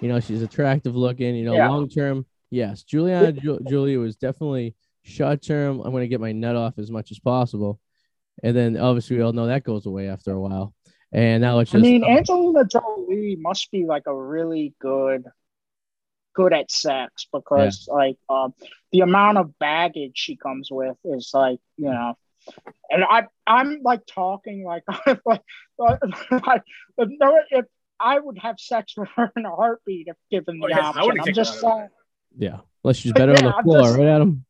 [0.00, 1.68] You know, she's attractive looking, you know, Yeah.
[1.68, 2.26] long term.
[2.50, 5.80] Yes, Juliana Ju- Julia was definitely short term.
[5.80, 7.80] I'm going to get my nut off as much as possible.
[8.42, 10.74] And then obviously we all know that goes away after a while.
[11.12, 11.84] And now it's just.
[11.84, 15.24] I mean, um Angelina Jolie must be like a really good,
[16.36, 18.54] good at sex because like um,
[18.92, 22.14] the amount of baggage she comes with is like you know,
[22.90, 24.84] and I I'm like talking like
[25.26, 25.40] like,
[25.78, 26.62] like, like
[26.98, 27.64] if, no, if
[27.98, 31.00] I would have sex with her in a heartbeat if given the Oh, yeah, I
[31.00, 31.20] option.
[31.26, 31.88] I'm just her out saying.
[32.38, 34.44] yeah, unless she's better on the I'm floor, just- right, Adam?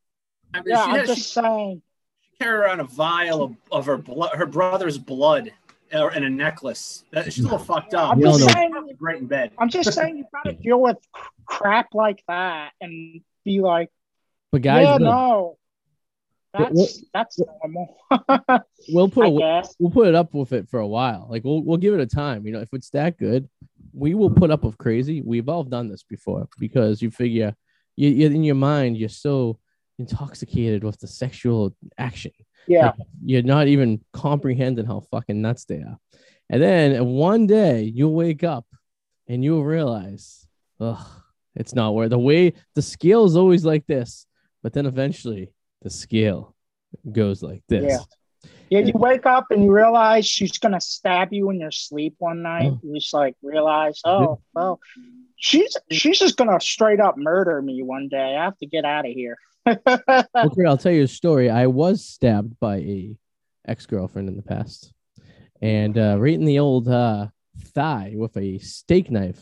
[0.52, 1.82] I mean, Yeah, she, I'm has, just she saying.
[2.40, 5.52] carried around a vial of, of her blood, her brother's blood,
[5.92, 7.04] or in a necklace.
[7.12, 8.12] That, she's a little fucked up.
[8.12, 8.72] I'm just saying.
[8.98, 9.52] Great in bed.
[9.58, 10.96] I'm just saying you gotta deal with
[11.46, 13.90] crap like that and be like,
[14.52, 14.98] But guys, yeah, will.
[15.00, 15.58] no,
[16.52, 17.96] What- that's that's normal.
[18.88, 19.74] we'll put I a, guess.
[19.78, 21.26] we'll put it up with it for a while.
[21.30, 22.46] Like we'll we'll give it a time.
[22.46, 23.48] You know, if it's that good,
[23.92, 25.22] we will put up with crazy.
[25.22, 27.54] We've all done this before because you figure
[27.96, 29.58] you, you in your mind you're so
[29.98, 32.32] intoxicated with the sexual action.
[32.68, 35.98] Yeah, Like, you're not even comprehending how fucking nuts they are.
[36.48, 38.66] And then one day you'll wake up
[39.28, 40.46] and you'll realize,
[40.80, 41.04] ugh,
[41.54, 44.26] it's not where the way the scale is always like this,
[44.62, 45.52] but then eventually
[45.82, 46.54] the scale
[47.10, 47.84] goes like this.
[47.84, 47.98] Yeah.
[48.70, 48.80] Yeah.
[48.80, 52.72] You wake up and you realize she's gonna stab you in your sleep one night.
[52.72, 52.80] Oh.
[52.82, 54.80] You just like realize, oh well,
[55.36, 58.36] she's she's just gonna straight up murder me one day.
[58.36, 59.36] I have to get out of here.
[59.66, 61.50] Okay, I'll tell you a story.
[61.50, 63.16] I was stabbed by a
[63.66, 64.92] ex girlfriend in the past,
[65.60, 67.28] and uh, right in the old uh,
[67.74, 69.40] thigh with a steak knife.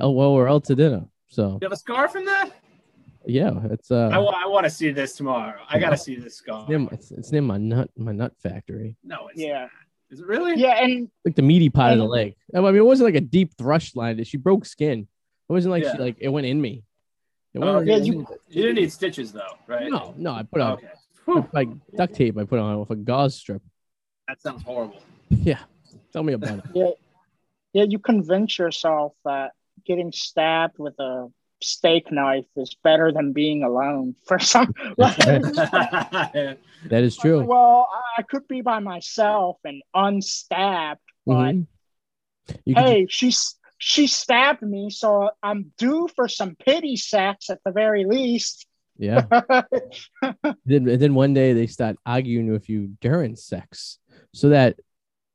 [0.00, 1.06] Oh well, we're out to dinner.
[1.28, 2.50] So You have a scar from that?
[3.26, 5.58] Yeah, it's uh, I, wa- I want to see this tomorrow.
[5.68, 6.60] I got to see this go.
[6.60, 8.96] it's near, it's, it's near my nut my nut factory.
[9.02, 9.62] No, it's Yeah.
[9.62, 9.70] not.
[10.10, 10.54] Is it really?
[10.56, 12.36] Yeah, and like the meaty part of the leg.
[12.54, 14.22] I mean, it wasn't like a deep thrust line.
[14.22, 15.00] She broke skin.
[15.48, 16.84] It wasn't like she like it went in me.
[17.54, 19.90] It Oh, wasn't- yeah, you- wasn't- You didn't need stitches though, right?
[19.90, 20.30] no, no.
[20.32, 20.86] I put on Okay.
[21.24, 22.38] Whew, like duct tape.
[22.38, 23.62] I put on with a gauze strip.
[24.28, 25.02] that sounds horrible.
[25.28, 25.58] Yeah,
[26.12, 26.64] tell me about it.
[26.72, 26.90] yeah,
[27.72, 29.50] yeah, you convince yourself that
[29.84, 31.26] getting stabbed with a
[31.62, 34.72] steak knife is better than being alone for some.
[34.98, 36.58] That
[37.02, 37.42] is true.
[37.44, 41.66] Well, I- I could be by myself and unstabbed, but Mhm.
[42.64, 47.58] You could- hey, she's she stabbed me, so I'm due for some pity sex at
[47.64, 48.66] the very least.
[48.98, 49.26] yeah.
[50.64, 53.98] then, then one day they start arguing with you during sex,
[54.32, 54.76] so that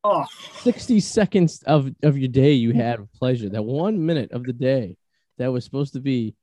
[0.03, 0.25] oh,
[0.63, 4.95] 60 seconds of, of your day you had pleasure, that one minute of the day
[5.41, 6.35] that was supposed to be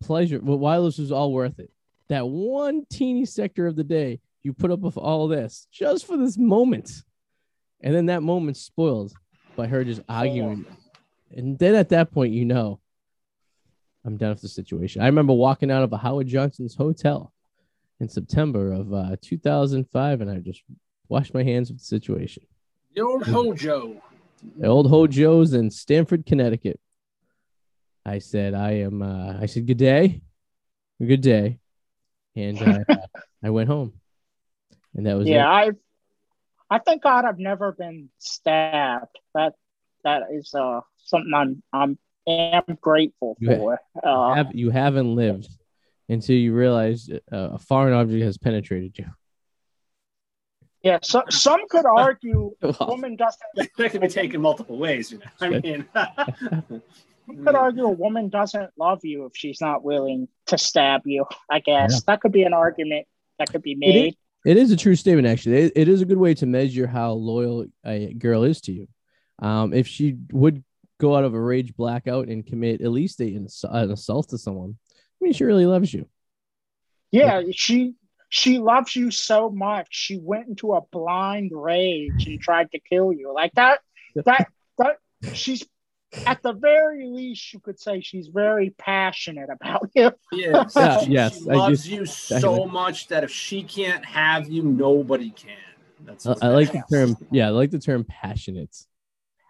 [0.00, 1.70] pleasure, but why this was all worth it,
[2.08, 6.16] that one teeny sector of the day you put up with all this just for
[6.16, 6.90] this moment.
[7.80, 9.12] And then that moment spoiled
[9.56, 10.66] by her just arguing.
[11.34, 12.80] And then at that point, you know,
[14.04, 15.02] I'm done with the situation.
[15.02, 17.32] I remember walking out of a Howard Johnson's hotel
[18.00, 20.62] in September of uh, 2005, and I just
[21.08, 22.44] washed my hands of the situation.
[22.94, 24.00] the old Hojo.
[24.56, 26.80] The old Hojo's in Stamford, Connecticut.
[28.08, 30.22] I said, I am, uh, I said, good day,
[30.98, 31.58] good day.
[32.34, 33.06] And I, uh,
[33.44, 33.92] I went home.
[34.94, 35.76] And that was yeah, it.
[36.70, 39.16] I I thank God I'd have never been stabbed.
[39.34, 39.54] That
[40.04, 43.80] that is uh something I'm I'm am grateful You for.
[43.94, 45.48] You, Uh, have, you haven't lived
[46.08, 49.06] until you realize uh, a foreign object has penetrated you.
[50.82, 53.40] yeah, so some could argue a Well, woman doesn't
[53.76, 55.24] That can be taken multiple ways, you know.
[55.40, 55.86] I mean,
[57.28, 61.26] some could argue a woman doesn't love you if she's not willing to stab you.
[61.50, 61.98] I guess Yeah.
[62.06, 63.06] that could be an argument
[63.38, 64.16] that could be made.
[64.44, 65.56] It is a true statement, actually.
[65.56, 68.88] It, it is a good way to measure how loyal a girl is to you.
[69.40, 70.64] Um, if she would
[70.98, 74.76] go out of a rage blackout and commit at least a, an assault to someone,
[74.90, 76.08] I mean, she really loves you.
[77.10, 77.94] Yeah, she
[78.30, 79.88] she loves you so much.
[79.90, 83.32] She went into a blind rage and tried to kill you.
[83.34, 83.80] Like that
[84.26, 84.48] that
[84.78, 84.96] that
[85.32, 85.64] she's
[86.26, 90.10] at the very least you could say she's very passionate about you.
[90.32, 92.40] yes, Yeah, she, yes, she loves just- you exactly.
[92.40, 95.50] so much that if she can't have you, nobody can.
[96.00, 97.16] That's I, I like the term.
[97.30, 98.74] Yeah, I like the term passionate.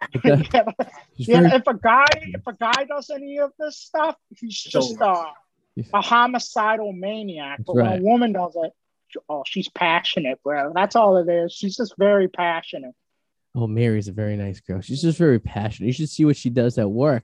[0.01, 0.75] Like that-
[1.15, 4.93] yeah, very- if a guy if a guy does any of this stuff, he's just
[5.01, 5.03] over.
[5.03, 5.25] uh,
[5.93, 7.59] a homicidal maniac.
[7.65, 8.73] But That's when a woman does it,
[9.29, 10.71] oh, she's passionate, bro.
[10.75, 11.53] That's all it is.
[11.53, 12.95] She's just very passionate.
[13.55, 14.81] Oh, Mary's a very nice girl.
[14.81, 15.87] She's just very passionate.
[15.87, 17.23] You should see what she does at work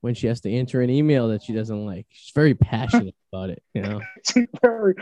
[0.00, 2.06] when she has to enter an email that she doesn't like.
[2.10, 3.62] She's very passionate about it.
[3.74, 4.00] You know.
[4.16, 4.94] It's very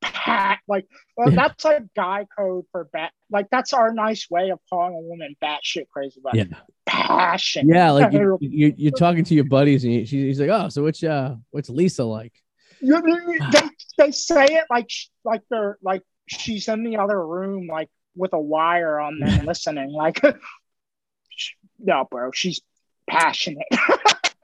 [0.00, 4.60] pat like well, that's like guy code for bat like that's our nice way of
[4.70, 6.44] calling a woman batshit crazy but Yeah.
[6.86, 10.50] passion Yeah, like you, you, you're talking to your buddies, and you, she, he's like,
[10.50, 12.32] "Oh, so what's uh, what's Lisa like?"
[12.80, 13.68] They,
[13.98, 14.88] they say it like
[15.24, 17.88] like they're like she's in the other room like
[18.18, 20.20] with a wire on them listening like
[21.30, 22.60] sh- no bro she's
[23.08, 23.66] passionate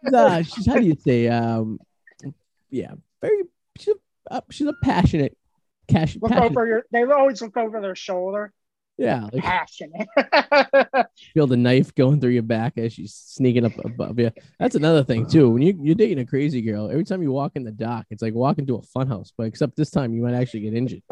[0.06, 1.28] Nah, she's how do you say?
[1.28, 1.78] Um,
[2.68, 3.44] yeah, very.
[3.78, 3.94] She's
[4.28, 5.34] a, uh, she's a passionate,
[5.88, 6.16] cash.
[6.20, 6.50] look passionate.
[6.50, 8.52] over your they always look over their shoulder
[8.98, 10.06] Yeah, like passionate
[11.32, 14.30] feel the knife going through your back as she's sneaking up above you.
[14.60, 15.48] That's another thing too.
[15.48, 18.20] When you you're dating a crazy girl, every time you walk in the dock, it's
[18.20, 21.02] like walking to a funhouse, but except this time you might actually get injured.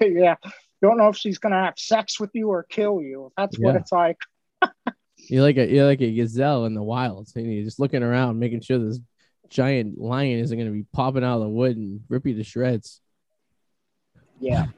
[0.00, 0.36] yeah
[0.82, 3.92] don't know if she's gonna have sex with you or kill you that's what it's
[3.92, 4.18] like
[5.28, 8.38] You're like a you're like a gazelle in the wild, and you're just looking around,
[8.38, 8.98] making sure this
[9.48, 12.44] giant lion isn't going to be popping out of the wood and rip you to
[12.44, 13.00] shreds.
[14.40, 14.66] yeah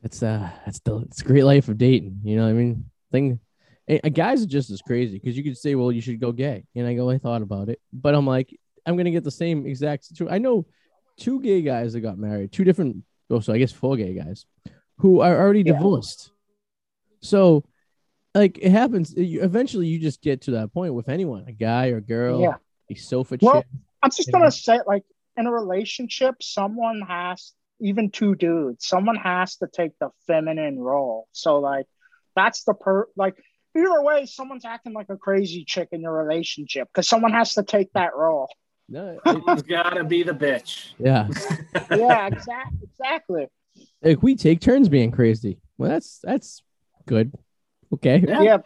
[0.00, 2.20] It's uh, that's the it's a great life of dating.
[2.22, 2.84] You know what I mean?
[3.10, 3.40] Thing,
[3.88, 6.64] eh, guys are just as crazy because you could say, well, you should go gay,
[6.76, 9.66] and I go, I thought about it, but I'm like, I'm gonna get the same
[9.66, 10.32] exact situation.
[10.32, 10.66] I know
[11.18, 14.46] two gay guys that got married, two different, oh, so I guess four gay guys
[14.98, 15.74] who are already Yeah.
[15.74, 16.30] divorced.
[17.20, 17.64] So,
[18.34, 19.14] like, it happens.
[19.16, 22.54] You, eventually, you just get to that point with anyone, a guy or girl, Yeah.
[22.90, 23.66] a sofa Well, chick.
[24.02, 24.50] I'm just gonna know?
[24.50, 25.04] say, like,
[25.36, 31.28] in a relationship, someone has, even two dudes, someone has to take the feminine role.
[31.32, 31.86] So, like,
[32.36, 33.36] that's the per, like,
[33.76, 37.62] either way, someone's acting like a crazy chick in your relationship because someone has to
[37.62, 38.48] take that role.
[38.88, 40.92] No, it- Someone's gotta be the bitch.
[40.98, 41.28] yeah.
[41.90, 43.46] Yeah, exactly, exactly.
[44.02, 45.58] Like we take turns being crazy.
[45.76, 46.62] Well, that's that's
[47.06, 47.32] good.
[47.94, 48.24] Okay.
[48.26, 48.42] Yeah.
[48.42, 48.58] Yeah,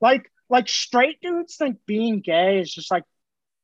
[0.00, 3.04] like, like straight dudes think being gay is just like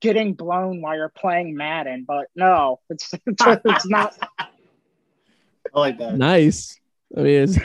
[0.00, 4.16] getting blown while you're playing Madden, but no, it's it's, it's not.
[4.38, 6.16] I like that.
[6.16, 6.78] Nice.
[7.16, 7.58] I mean, it's,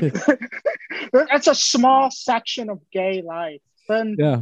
[1.29, 3.61] That's a small section of gay life.
[3.87, 4.41] Then yeah.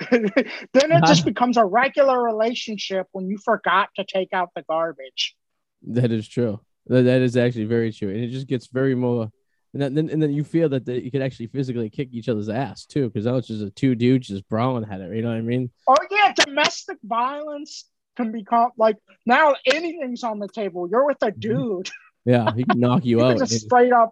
[0.10, 0.30] then
[0.74, 5.36] it just becomes a regular relationship when you forgot to take out the garbage.
[5.82, 6.60] That is true.
[6.86, 9.30] That, that is actually very true, and it just gets very more.
[9.74, 12.84] And then, and then you feel that you could actually physically kick each other's ass
[12.84, 15.14] too, because now it's just a two dudes just brawling at it.
[15.16, 15.70] You know what I mean?
[15.88, 20.88] Oh yeah, domestic violence can become like now anything's on the table.
[20.90, 21.88] You're with a dude.
[22.26, 23.38] Yeah, he can knock you You out.
[23.38, 24.10] can just straight up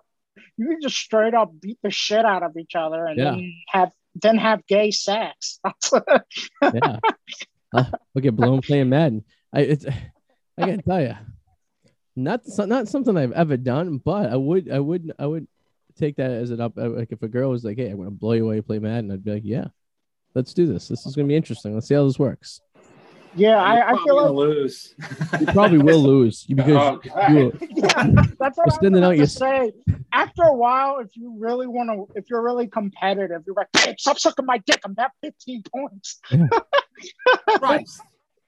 [0.57, 3.25] you can just straight up beat the shit out of each other and Yeah.
[3.33, 5.61] then have then have gay sex.
[6.63, 6.99] yeah.
[7.73, 9.25] Uh, Look at blown playing Madden.
[9.53, 9.93] I it's I
[10.61, 11.15] gotta tell you,
[12.23, 15.47] not so- not something I've ever done, but I would I would I would
[15.99, 16.77] take that as an up.
[16.79, 19.11] uh, Like if a girl was like, "Hey, I'm gonna blow you away, play Madden,"
[19.11, 19.67] I'd be like, "Yeah,
[20.35, 20.89] let's do this.
[20.89, 21.75] This is gonna be interesting.
[21.75, 22.61] Let's see how this works."
[23.37, 24.95] yeah, You're I, I feel gonna like lose.
[25.39, 27.53] You probably will lose because Oh, you.
[27.71, 28.05] yeah,
[28.41, 29.73] that's what You're I sending was out about your- to say.
[30.13, 33.95] After a while, if you really want to, if you're really competitive, you're like, hey,
[33.97, 34.81] stop sucking my dick.
[34.85, 36.21] I'm at 15 points.
[37.59, 38.01] Christ.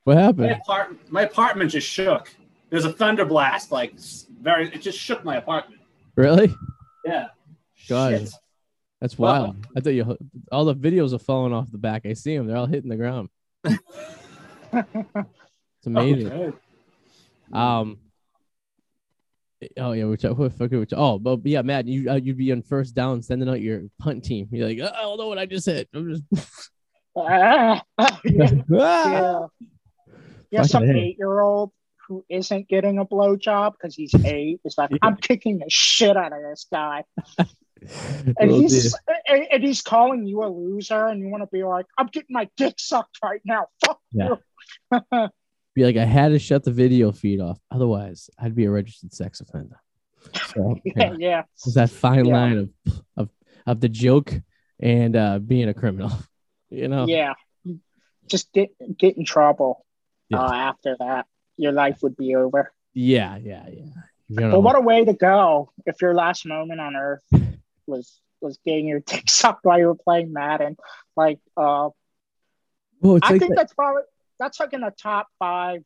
[0.05, 0.51] What My, happened?
[0.63, 2.35] apart- my apartment just shook.
[2.73, 3.93] There's a thunder blast, like
[4.41, 4.67] very.
[4.75, 5.83] It just shook my apartment.
[6.17, 6.53] Really?
[7.05, 7.29] Yeah.
[7.87, 8.13] God.
[8.19, 8.31] Shit.
[9.01, 9.67] That's Well- wild.
[9.77, 10.17] I thought you
[10.51, 12.07] all the videos are falling off the back.
[12.07, 12.47] I see them.
[12.47, 13.29] They're all hitting the ground.
[14.75, 16.33] It's amazing.
[16.33, 16.57] Okay.
[17.53, 17.99] Um.
[19.77, 22.63] Oh yeah, which what fuck which oh but yeah, Matt, you uh, you'd be on
[22.63, 24.49] first down sending out your punt team.
[24.51, 25.89] You're like, "Oh, I don't know what I just hit.
[25.93, 26.71] I'm just
[27.17, 27.83] Ah,
[28.25, 28.51] yeah.
[28.73, 28.81] Ah!
[28.81, 29.47] yeah.
[30.51, 31.01] Yeah, some Fucking A.
[31.01, 31.73] eight year old
[32.13, 34.99] who isn't getting a blowjob because he's eight is like, Yeah.
[35.03, 37.05] I'm kicking the shit out of this guy.
[37.85, 38.95] And Little he's
[39.29, 42.29] and, and he's calling you a loser, and you want to be like, I'm getting
[42.31, 43.67] my dick sucked right now.
[43.85, 44.37] Fuck Yeah.
[44.93, 45.29] you.
[45.75, 47.59] be like, I had to shut the video feed off.
[47.73, 49.81] Otherwise, I'd be a registered sex offender.
[50.55, 51.43] So yeah, yeah, yeah.
[51.55, 52.33] it's that fine Yeah.
[52.33, 53.31] line of of
[53.67, 54.33] of the joke
[54.79, 56.13] and uh being a criminal.
[56.71, 57.07] You know?
[57.09, 57.35] Yeah.
[58.29, 59.85] Just get get in trouble
[60.29, 60.41] Yeah.
[60.41, 61.27] uh, after that.
[61.63, 62.73] Your life would be over.
[62.93, 63.85] Yeah, yeah, yeah.
[64.29, 67.23] You know, But what a way to go if your last moment on earth
[67.87, 70.77] was was getting your dick sucked while you were playing Madden.
[71.17, 71.91] Like uh
[73.01, 74.03] well, I like think that- that's probably
[74.41, 75.85] that's like in the top five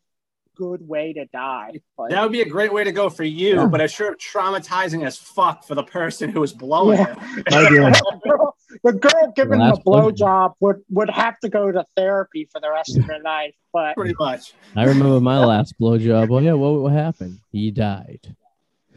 [0.56, 1.72] good way to die.
[1.98, 3.66] Like, That would be a great way to go for you, Yeah.
[3.66, 7.14] but it's sure traumatizing as fuck for the person who was blowing Yeah.
[7.36, 7.52] it.
[7.54, 10.16] I'd be like, the girl, the girl giving the last blowjob.
[10.18, 13.54] blowjob would would have to go to therapy for the rest of her life.
[13.72, 14.54] But Pretty much.
[14.74, 16.30] I remember my last blowjob.
[16.30, 17.38] Oh yeah, what, what happened?
[17.52, 18.34] He died.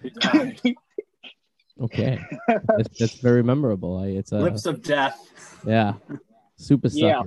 [1.82, 2.20] Okay,
[2.68, 3.98] that's, that's very memorable.
[3.98, 5.18] I, it's a Lips of death.
[5.66, 5.94] yeah,
[6.58, 7.22] super Yeah.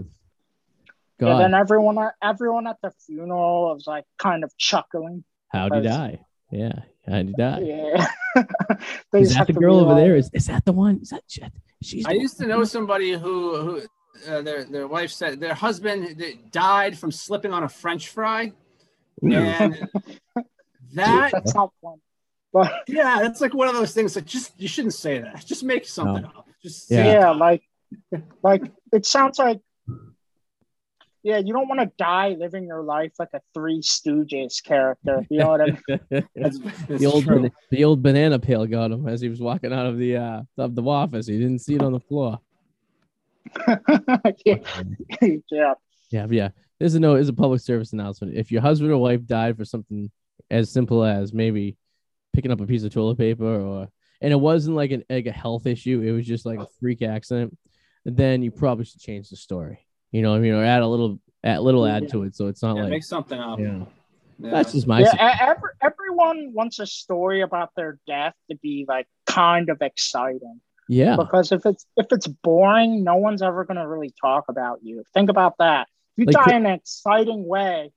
[1.26, 1.32] Sucker.
[1.32, 5.24] and then everyone at everyone at the funeral was like kind of chuckling.
[5.48, 6.20] how'd he die?
[6.50, 7.60] Yeah, how'd he die?
[7.60, 8.06] Yeah.
[9.14, 10.16] Is that the girl over like- there?
[10.16, 11.00] Is, is that the one?
[11.02, 11.52] Is that shit?
[11.82, 13.82] She's I used to know somebody who who
[14.30, 18.52] uh, their their wife said their husband that died from slipping on a French fry,
[19.24, 19.32] Ooh.
[19.32, 19.88] and
[20.94, 21.98] that That's not fun.
[22.52, 25.44] But yeah, that's like one of those things that just you shouldn't say that.
[25.46, 26.46] Just make something up.
[26.62, 27.12] Just Yeah.
[27.12, 27.62] yeah, like
[28.42, 28.62] like
[28.92, 29.60] it sounds like
[31.22, 35.24] yeah, you don't want to die living your life like a Three Stooges character.
[35.30, 36.28] You know what I mean?
[36.34, 37.50] That's, that's the old true.
[37.70, 40.74] the old banana peel got him as he was walking out of the uh of
[40.74, 41.26] the office.
[41.26, 42.40] He didn't see it on the floor.
[44.44, 44.56] yeah.
[45.50, 45.74] yeah.
[46.10, 46.48] Yeah, but yeah.
[46.78, 47.14] There's a no.
[47.14, 48.36] There's a public service announcement.
[48.36, 50.10] If your husband or wife died for something
[50.50, 51.76] as simple as maybe
[52.32, 53.88] picking up a piece of toilet paper, or
[54.20, 57.02] and it wasn't like an like a health issue, it was just like a freak
[57.02, 57.56] accident,
[58.04, 59.86] then you probably should change the story.
[60.12, 62.46] You know, what I mean, or add a little, add little add to it, so
[62.46, 63.58] it's not Yeah, like make something up.
[63.58, 63.88] you know.
[64.38, 64.50] Yeah.
[64.50, 65.00] That's just my.
[65.00, 70.60] yeah, every, everyone wants a story about their death to be like kind of exciting.
[70.88, 71.16] yeah.
[71.16, 75.04] Because if it's if it's boring, no one's ever gonna really talk about you.
[75.14, 75.86] Think about that.
[76.16, 77.92] If you Like- die in an exciting way,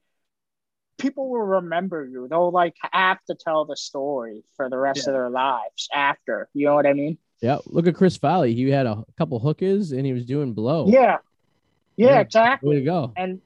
[1.00, 2.28] people will remember you.
[2.30, 6.48] They'll like have to tell the story for the rest of their lives after.
[6.54, 7.18] You know what I mean?
[7.42, 7.58] Yeah.
[7.66, 8.54] Look at Chris Farley.
[8.54, 10.88] He had a couple hookers and he was doing blow.
[10.88, 11.18] Yeah.
[11.98, 12.20] Yeah, Yeah.
[12.22, 12.70] exactly.
[12.70, 13.14] Way to go.
[13.16, 13.42] and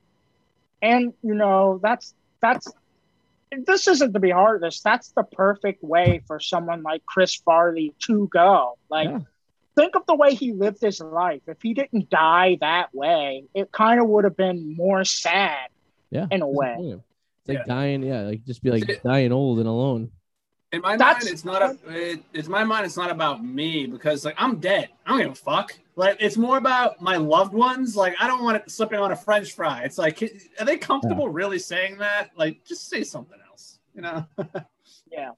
[0.82, 2.72] and you know that's that's
[3.52, 8.28] this isn't to be heartless that's the perfect way for someone like chris farley to
[8.28, 9.20] go like Yeah.
[9.76, 13.72] think of the way he lived his life if he didn't die that way it
[13.74, 15.68] kind of would have been more sad
[16.12, 16.28] Yeah.
[16.32, 16.76] in a way.
[16.80, 17.64] It's like Yeah.
[17.76, 18.04] dying.
[18.04, 18.22] Yeah.
[18.22, 20.12] Like just be like dying old and alone.
[20.72, 21.78] In my That's- mind, it's not a.
[21.88, 22.86] It, it's my mind.
[22.86, 24.90] It's not about me because like I'm dead.
[25.06, 25.74] I don't give a fuck.
[25.96, 27.96] Like it's more about my loved ones.
[27.96, 29.82] Like I don't want it slipping on a French fry.
[29.84, 30.22] It's like,
[30.60, 32.30] are they comfortable really saying that?
[32.36, 33.80] Like, just say something else.
[33.96, 34.26] You know.
[35.12, 35.32] Yeah.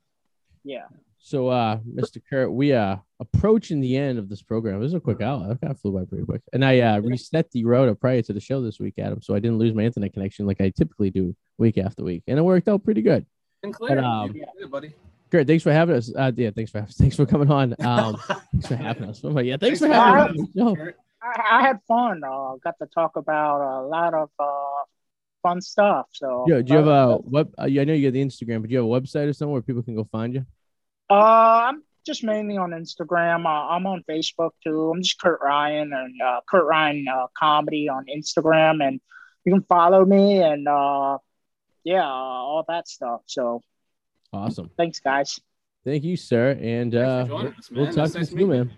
[0.66, 0.86] Yeah.
[1.18, 2.22] So, uh, Mr.
[2.30, 4.82] Kurt, we are approaching the end of this program.
[4.82, 5.48] This is a quick hour.
[5.48, 6.42] That kind of flew by pretty quick.
[6.52, 9.40] And I uh, reset the router prior to the show this week, Adam, so I
[9.40, 12.68] didn't lose my internet connection like I typically do week after week, and it worked
[12.68, 13.26] out pretty good.
[13.64, 14.94] And clear, But, um, You did buddy.
[15.32, 16.12] Kurt, thanks for having us.
[16.14, 17.74] Uh, yeah, thanks for thanks for coming on.
[17.80, 18.18] Um,
[18.52, 19.24] thanks for having us.
[19.24, 20.48] I'm like, yeah, thanks, Thanks for for having having us.
[20.48, 20.76] on the show.
[20.76, 20.98] Kurt.
[21.24, 22.22] I, I had fun.
[22.24, 24.84] Uh, got to talk about a lot of uh,
[25.44, 26.08] fun stuff.
[26.12, 27.54] So Yeah, do you have uh, a web?
[27.60, 29.34] Uh, yeah, I know you got the Instagram, but do you have a website or
[29.34, 30.46] somewhere where people can go find you?
[31.10, 33.46] Uh, I'm just mainly on Instagram.
[33.46, 34.92] Uh, I'm on Facebook too.
[34.96, 39.00] I'm just Kurt Ryan and uh, Kurt Ryan uh, comedy on Instagram, and
[39.46, 41.18] you can follow me and uh,
[41.84, 43.22] yeah, uh, all that stuff.
[43.28, 43.62] So
[44.34, 44.70] Awesome.
[44.78, 45.40] thanks, guys.
[45.84, 46.58] Thank you, sir.
[46.62, 48.48] And uh, we'll, us, we'll talk It's to nice you to soon, you.
[48.48, 48.72] man.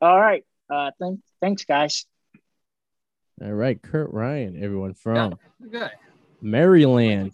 [0.00, 0.44] All right.
[0.70, 2.06] Uh, thank, thanks, guys.
[3.42, 5.90] All right, Kurt Ryan, everyone from Good guy.
[6.40, 7.32] Maryland.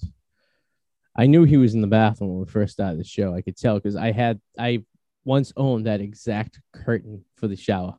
[1.17, 3.33] I knew he was in the bathroom when we first started the show.
[3.35, 4.85] I could tell because I had I
[5.25, 7.97] once owned that exact curtain for the shower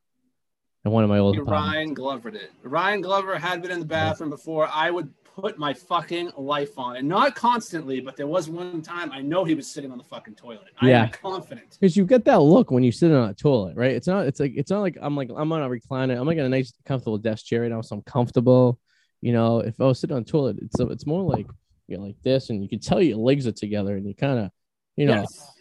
[0.83, 1.37] And one of my old.
[1.49, 2.49] Ryan Glover did.
[2.61, 4.69] Ryan Glover had been in the bathroom before.
[4.71, 7.03] I would put my fucking life on it.
[7.03, 10.35] Not constantly, but there was one time I know he was sitting on the fucking
[10.35, 10.69] toilet.
[10.79, 11.03] I Yeah.
[11.03, 11.77] am confident.
[11.79, 13.91] Because you get that look when you sit on a toilet, right?
[13.91, 14.25] It's not.
[14.27, 16.17] It's like it's not like I'm like I'm on a recliner.
[16.17, 18.79] I'm like in a nice, comfortable desk chair right now, so I'm comfortable.
[19.21, 21.47] You know, if I was sitting on a toilet, it's it's more like
[21.87, 24.39] you know, like this, and you can tell your legs are together, and you kind
[24.39, 24.49] of,
[24.95, 25.51] you know, Yes.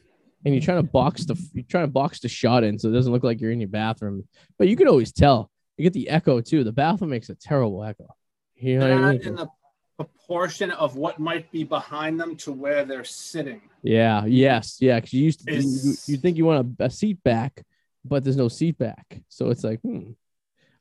[0.45, 2.93] and you're trying to box the you're trying to box the shot in, so it
[2.93, 4.27] doesn't look like you're in your bathroom.
[4.59, 5.51] But you could always tell.
[5.77, 6.63] You get the echo too.
[6.63, 8.07] The bathroom makes a terrible echo.
[8.55, 9.23] You know what I mean?
[9.23, 9.49] in the
[9.97, 13.61] proportion of what might be behind them to where they're sitting.
[13.83, 14.25] Yeah.
[14.27, 14.79] Yes.
[14.81, 14.97] Yeah.
[14.97, 17.63] Because you used to, you, Is- you think you want a, a seat back,
[18.05, 19.21] but there's no seat back.
[19.29, 20.11] So it's like, hmm,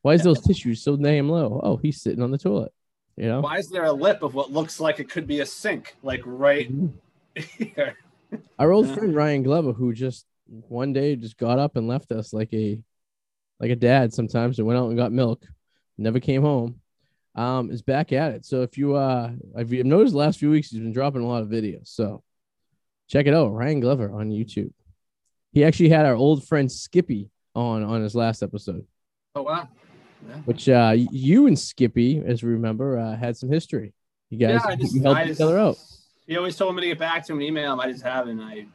[0.01, 1.59] why is those tissues so damn low?
[1.63, 2.71] Oh, he's sitting on the toilet.
[3.15, 3.41] You know.
[3.41, 6.21] Why is there a lip of what looks like it could be a sink, like
[6.25, 6.69] right
[7.35, 7.97] here?
[8.59, 8.93] Our old Yeah.
[8.95, 12.79] friend Ryan Glover, who just one day just got up and left us like a
[13.59, 15.45] like a dad sometimes and went out and got milk,
[15.97, 16.81] never came home.
[17.35, 18.45] Um, is back at it.
[18.45, 21.27] So if you uh if you've noticed the last few weeks he's been dropping a
[21.27, 21.87] lot of videos.
[21.87, 22.23] So
[23.09, 24.71] check it out, Ryan Glover on YouTube.
[25.51, 28.85] He actually had our old friend Skippy on on his last episode,
[29.35, 29.67] Oh wow.
[30.27, 30.35] Yeah.
[30.45, 33.93] which uh you and Skippy, as we remember, uh, had some history.
[34.29, 35.77] You guys yeah, I just, helped I each other out.
[36.27, 37.79] He always told me to get back to him, and email him.
[37.79, 38.39] I just haven't.
[38.39, 38.65] I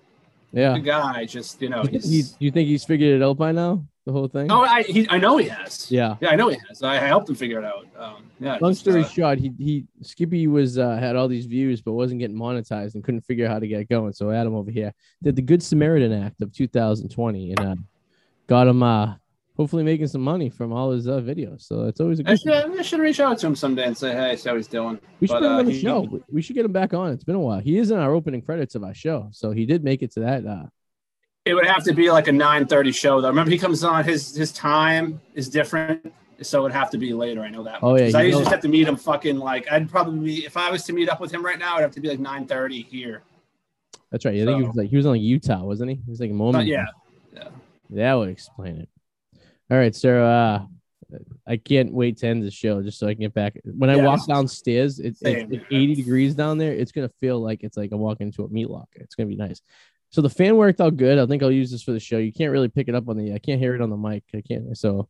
[0.53, 0.75] Yeah.
[0.75, 1.85] the guy just you know.
[1.85, 3.85] You, He's, you think he's figured it out by now?
[4.07, 4.51] The whole thing?
[4.51, 5.91] oh, I he, I know he has.
[5.91, 6.17] Yeah.
[6.21, 6.83] Yeah, I know he has.
[6.83, 7.87] I helped him figure it out.
[7.99, 8.57] Um, yeah.
[8.59, 11.93] Long just, story uh, short, he he Skippy was uh, had all these views but
[11.93, 14.15] wasn't getting monetized and couldn't figure out how to get it going.
[14.15, 17.75] So Adam over here did the Good Samaritan Act of 2020 and uh,
[18.47, 19.17] got him uh,
[19.59, 21.63] hopefully making some money from all his uh, videos.
[21.63, 22.41] So it's always a I good.
[22.41, 24.99] should, I should reach out to him someday and say, hey, see how he's doing.
[25.21, 26.01] We should but, uh, on the he- show.
[26.03, 27.13] We- We should get him back on.
[27.13, 27.59] It's been a while.
[27.61, 30.21] He is in our opening credits of our show, so he did make it to
[30.21, 30.47] that.
[30.47, 30.67] Uh,
[31.45, 33.29] It would have to be like a 9:30 show though.
[33.29, 34.05] Remember, he comes on.
[34.05, 37.41] His his time is different, so it would have to be later.
[37.43, 37.79] I know that.
[37.83, 38.13] Oh, much.
[38.13, 38.97] yeah, I you used to know- just have to meet him.
[38.97, 41.73] Fucking like, I'd probably be if I was to meet up with him right now,
[41.77, 43.23] it'd have to be like 9:30 here.
[44.13, 44.35] that's right.
[44.35, 45.97] Yeah, I think he was like he was on like Utah, wasn't he?
[45.97, 46.65] He was like a moment.
[46.65, 46.87] But yeah,
[47.91, 48.89] That would explain it.
[49.71, 50.67] All right, so Uh,
[51.47, 53.59] I can't wait to end the show just so I can get back.
[53.65, 56.73] When I Yeah, walk downstairs, it's, it's, it's 80 degrees down there.
[56.75, 59.01] It's gonna feel like it's like I'm walking into a meat locker.
[59.01, 59.63] It's gonna be nice.
[60.11, 61.19] So the fan worked out good.
[61.19, 62.19] I think I'll use this for the show.
[62.19, 63.33] You can't really pick it up on the.
[63.33, 64.25] I can't hear it on the mic.
[64.35, 64.77] I can't.
[64.77, 65.09] So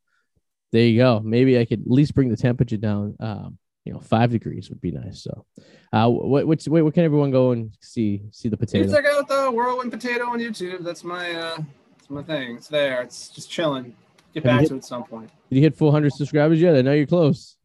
[0.72, 1.20] there you go.
[1.20, 3.16] Maybe I could at least bring the temperature down.
[3.20, 5.22] Um, you know, five degrees would be nice.
[5.22, 5.46] So,
[5.92, 6.82] uh, what what's wait?
[6.82, 8.92] What can everyone go and see see the you potato?
[8.92, 10.84] check out the Whirlwind Potato on YouTube.
[10.84, 11.56] That's my uh,
[11.96, 12.56] that's my thing.
[12.56, 13.02] It's there.
[13.02, 13.96] It's just chilling.
[14.34, 15.30] Get back hit- to it at some point.
[15.50, 16.76] Did you hit 400 subscribers yet?
[16.76, 17.56] I know you're close.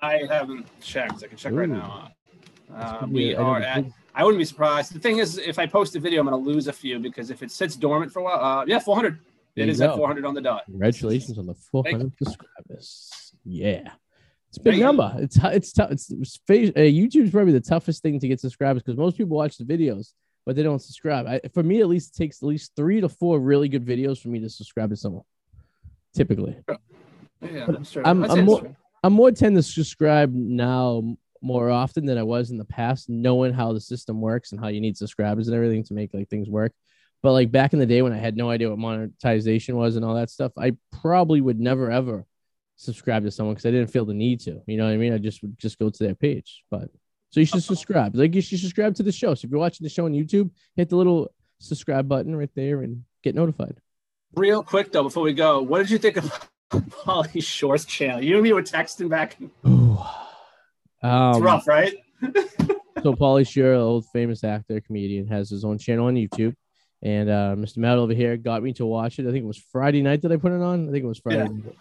[0.00, 1.22] I haven't checked.
[1.24, 2.10] I can check right now.
[2.72, 3.34] Uh, we.
[3.34, 3.84] I are at
[4.14, 4.94] I wouldn't be surprised.
[4.94, 7.30] The thing is, if I post a video, I'm going to lose a few because
[7.30, 9.18] if it sits dormant for a while, uh, yeah, 400.
[9.56, 10.64] There It is at 400 on the dot.
[10.66, 13.32] Congratulations on the 400 subscribers.
[13.44, 13.90] Yeah.
[14.48, 14.84] It's a big Thank you.
[14.84, 15.16] number.
[15.18, 15.90] It's it's tough.
[15.90, 19.56] It's, it's uh, YouTube's probably the toughest thing to get subscribers because most people watch
[19.56, 20.12] the videos,
[20.46, 21.26] but they don't subscribe.
[21.26, 24.20] I, for me, at least, it takes at least three to four really good videos
[24.20, 25.24] for me to subscribe to someone.
[26.14, 26.56] Typically,
[27.42, 28.02] Yeah, true.
[28.04, 28.76] I'm- I'm more- true.
[29.02, 33.52] I'm more tend to subscribe now more often than I was in the past, knowing
[33.52, 36.48] how the system works and how you need subscribers and everything to make like things
[36.48, 36.72] work.
[37.22, 40.04] But like back in the day when I had no idea what monetization was and
[40.04, 42.24] all that stuff, I probably would never ever
[42.76, 44.62] subscribe to someone because I didn't feel the need to.
[44.66, 45.12] You know what I mean?
[45.12, 46.64] I just would just go to their page.
[46.70, 46.88] But
[47.30, 47.74] So you should uh-huh.
[47.74, 48.16] subscribe.
[48.16, 49.34] Like you should subscribe to the show.
[49.34, 52.82] So if you're watching the show on YouTube, hit the little subscribe button right there
[52.82, 53.76] and get notified.
[54.36, 58.22] Real quick though, before we go, what did you think of Pauly Shore's channel?
[58.22, 59.36] You and me were texting back.
[59.66, 59.98] Ooh.
[61.02, 61.94] It's Um, rough, right?
[63.02, 66.54] so Pauly Shore, old famous actor, comedian, has his own channel on YouTube.
[67.02, 67.76] And uh, Mr.
[67.78, 69.26] Matt over here got me to watch it.
[69.28, 70.88] I think it was Friday night that I put it on.
[70.88, 71.40] I think it was Friday.
[71.40, 71.44] Yeah.
[71.48, 71.76] night.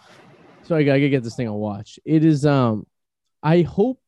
[0.64, 1.98] So I gotta get this thing on watch.
[2.06, 2.86] It is um
[3.42, 4.00] I hope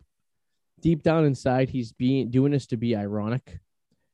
[0.82, 3.60] deep down inside he's being doing this to be ironic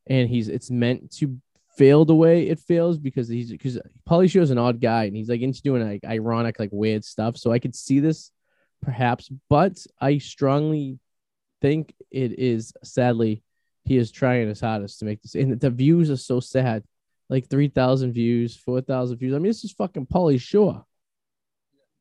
[0.07, 1.37] and he's it's meant to
[1.77, 5.29] fail the way it fails because he's because Shore is an odd guy and he's
[5.29, 7.37] like into doing like ironic, like weird stuff.
[7.37, 8.31] So I could see this
[8.81, 10.99] perhaps, but I strongly
[11.61, 13.43] think it is sadly
[13.85, 16.83] he is trying his hardest to make this and the views are so sad
[17.29, 20.83] like 3000 views 4000 views i mean this is fucking Pauly Shore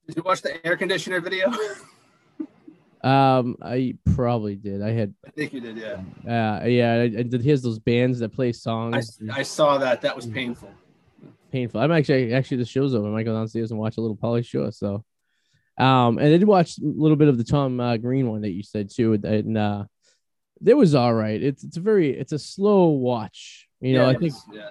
[0.06, 1.52] Did you watch the air conditioner video?
[3.02, 6.00] um i probably did i had I think you did, yeah.
[6.62, 10.02] uh yeah I, I did here's those bands that play songs I saw that.
[10.02, 10.70] That was painful.
[11.50, 14.16] painful i'm actually actually the show's over i might go downstairs and watch a little
[14.16, 15.02] Pauly Shore so
[15.78, 18.50] um and i did watch a little bit of the tom uh, green one that
[18.50, 19.84] you said too and uh
[20.66, 24.08] it was all right it's it's a very it's a slow watch you know Yeah,
[24.08, 24.70] i think was- yeah.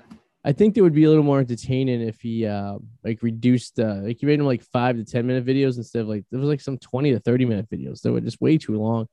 [0.50, 4.00] I think it would be a little more entertaining if he uh like reduced uh
[4.02, 6.50] like he made them like five to ten minute videos instead of like there was
[6.50, 9.08] like some 20 to 30 minute videos that were just way too long.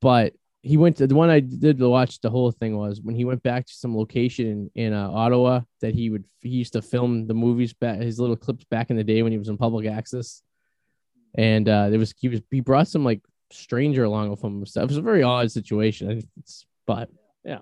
[0.00, 3.24] But he went to the one I did watch the whole thing was when he
[3.24, 6.82] went back to some location in, in uh, Ottawa that he would he used to
[6.82, 9.56] film the movies back his little clips back in the day when he was in
[9.56, 10.42] public access.
[11.38, 13.20] And uh there was he was he brought some like
[13.52, 14.64] stranger along with him.
[14.64, 16.28] It was a very odd situation.
[16.40, 17.08] It's, but
[17.46, 17.58] yeah.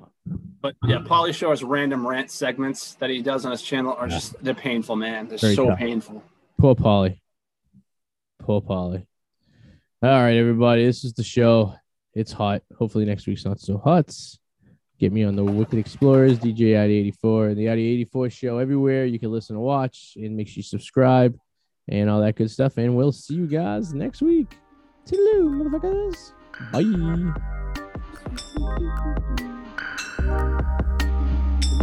[0.62, 4.43] But yeah, Pauly Shore's random rant segments that he does on his channel are just
[4.43, 5.28] they're painful, man.
[5.28, 5.78] They're Very so tough.
[5.78, 6.22] painful.
[6.59, 7.20] Poor Pauly.
[8.41, 9.07] Poor Pauly.
[10.03, 10.85] All right, everybody.
[10.85, 11.74] This is the show.
[12.14, 12.62] It's hot.
[12.78, 14.11] Hopefully next week's not so hot.
[14.99, 19.05] Get me on the Wicked Explorers, DJ Arty84, and the Arty84 show everywhere.
[19.05, 21.37] You can listen and watch, and make sure you subscribe
[21.89, 22.78] and all that good stuff.
[22.78, 24.57] And we'll see you guys next week.
[25.07, 26.32] Toodaloo, motherfuckers.
[29.37, 29.53] Bye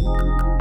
[0.02, 0.51] you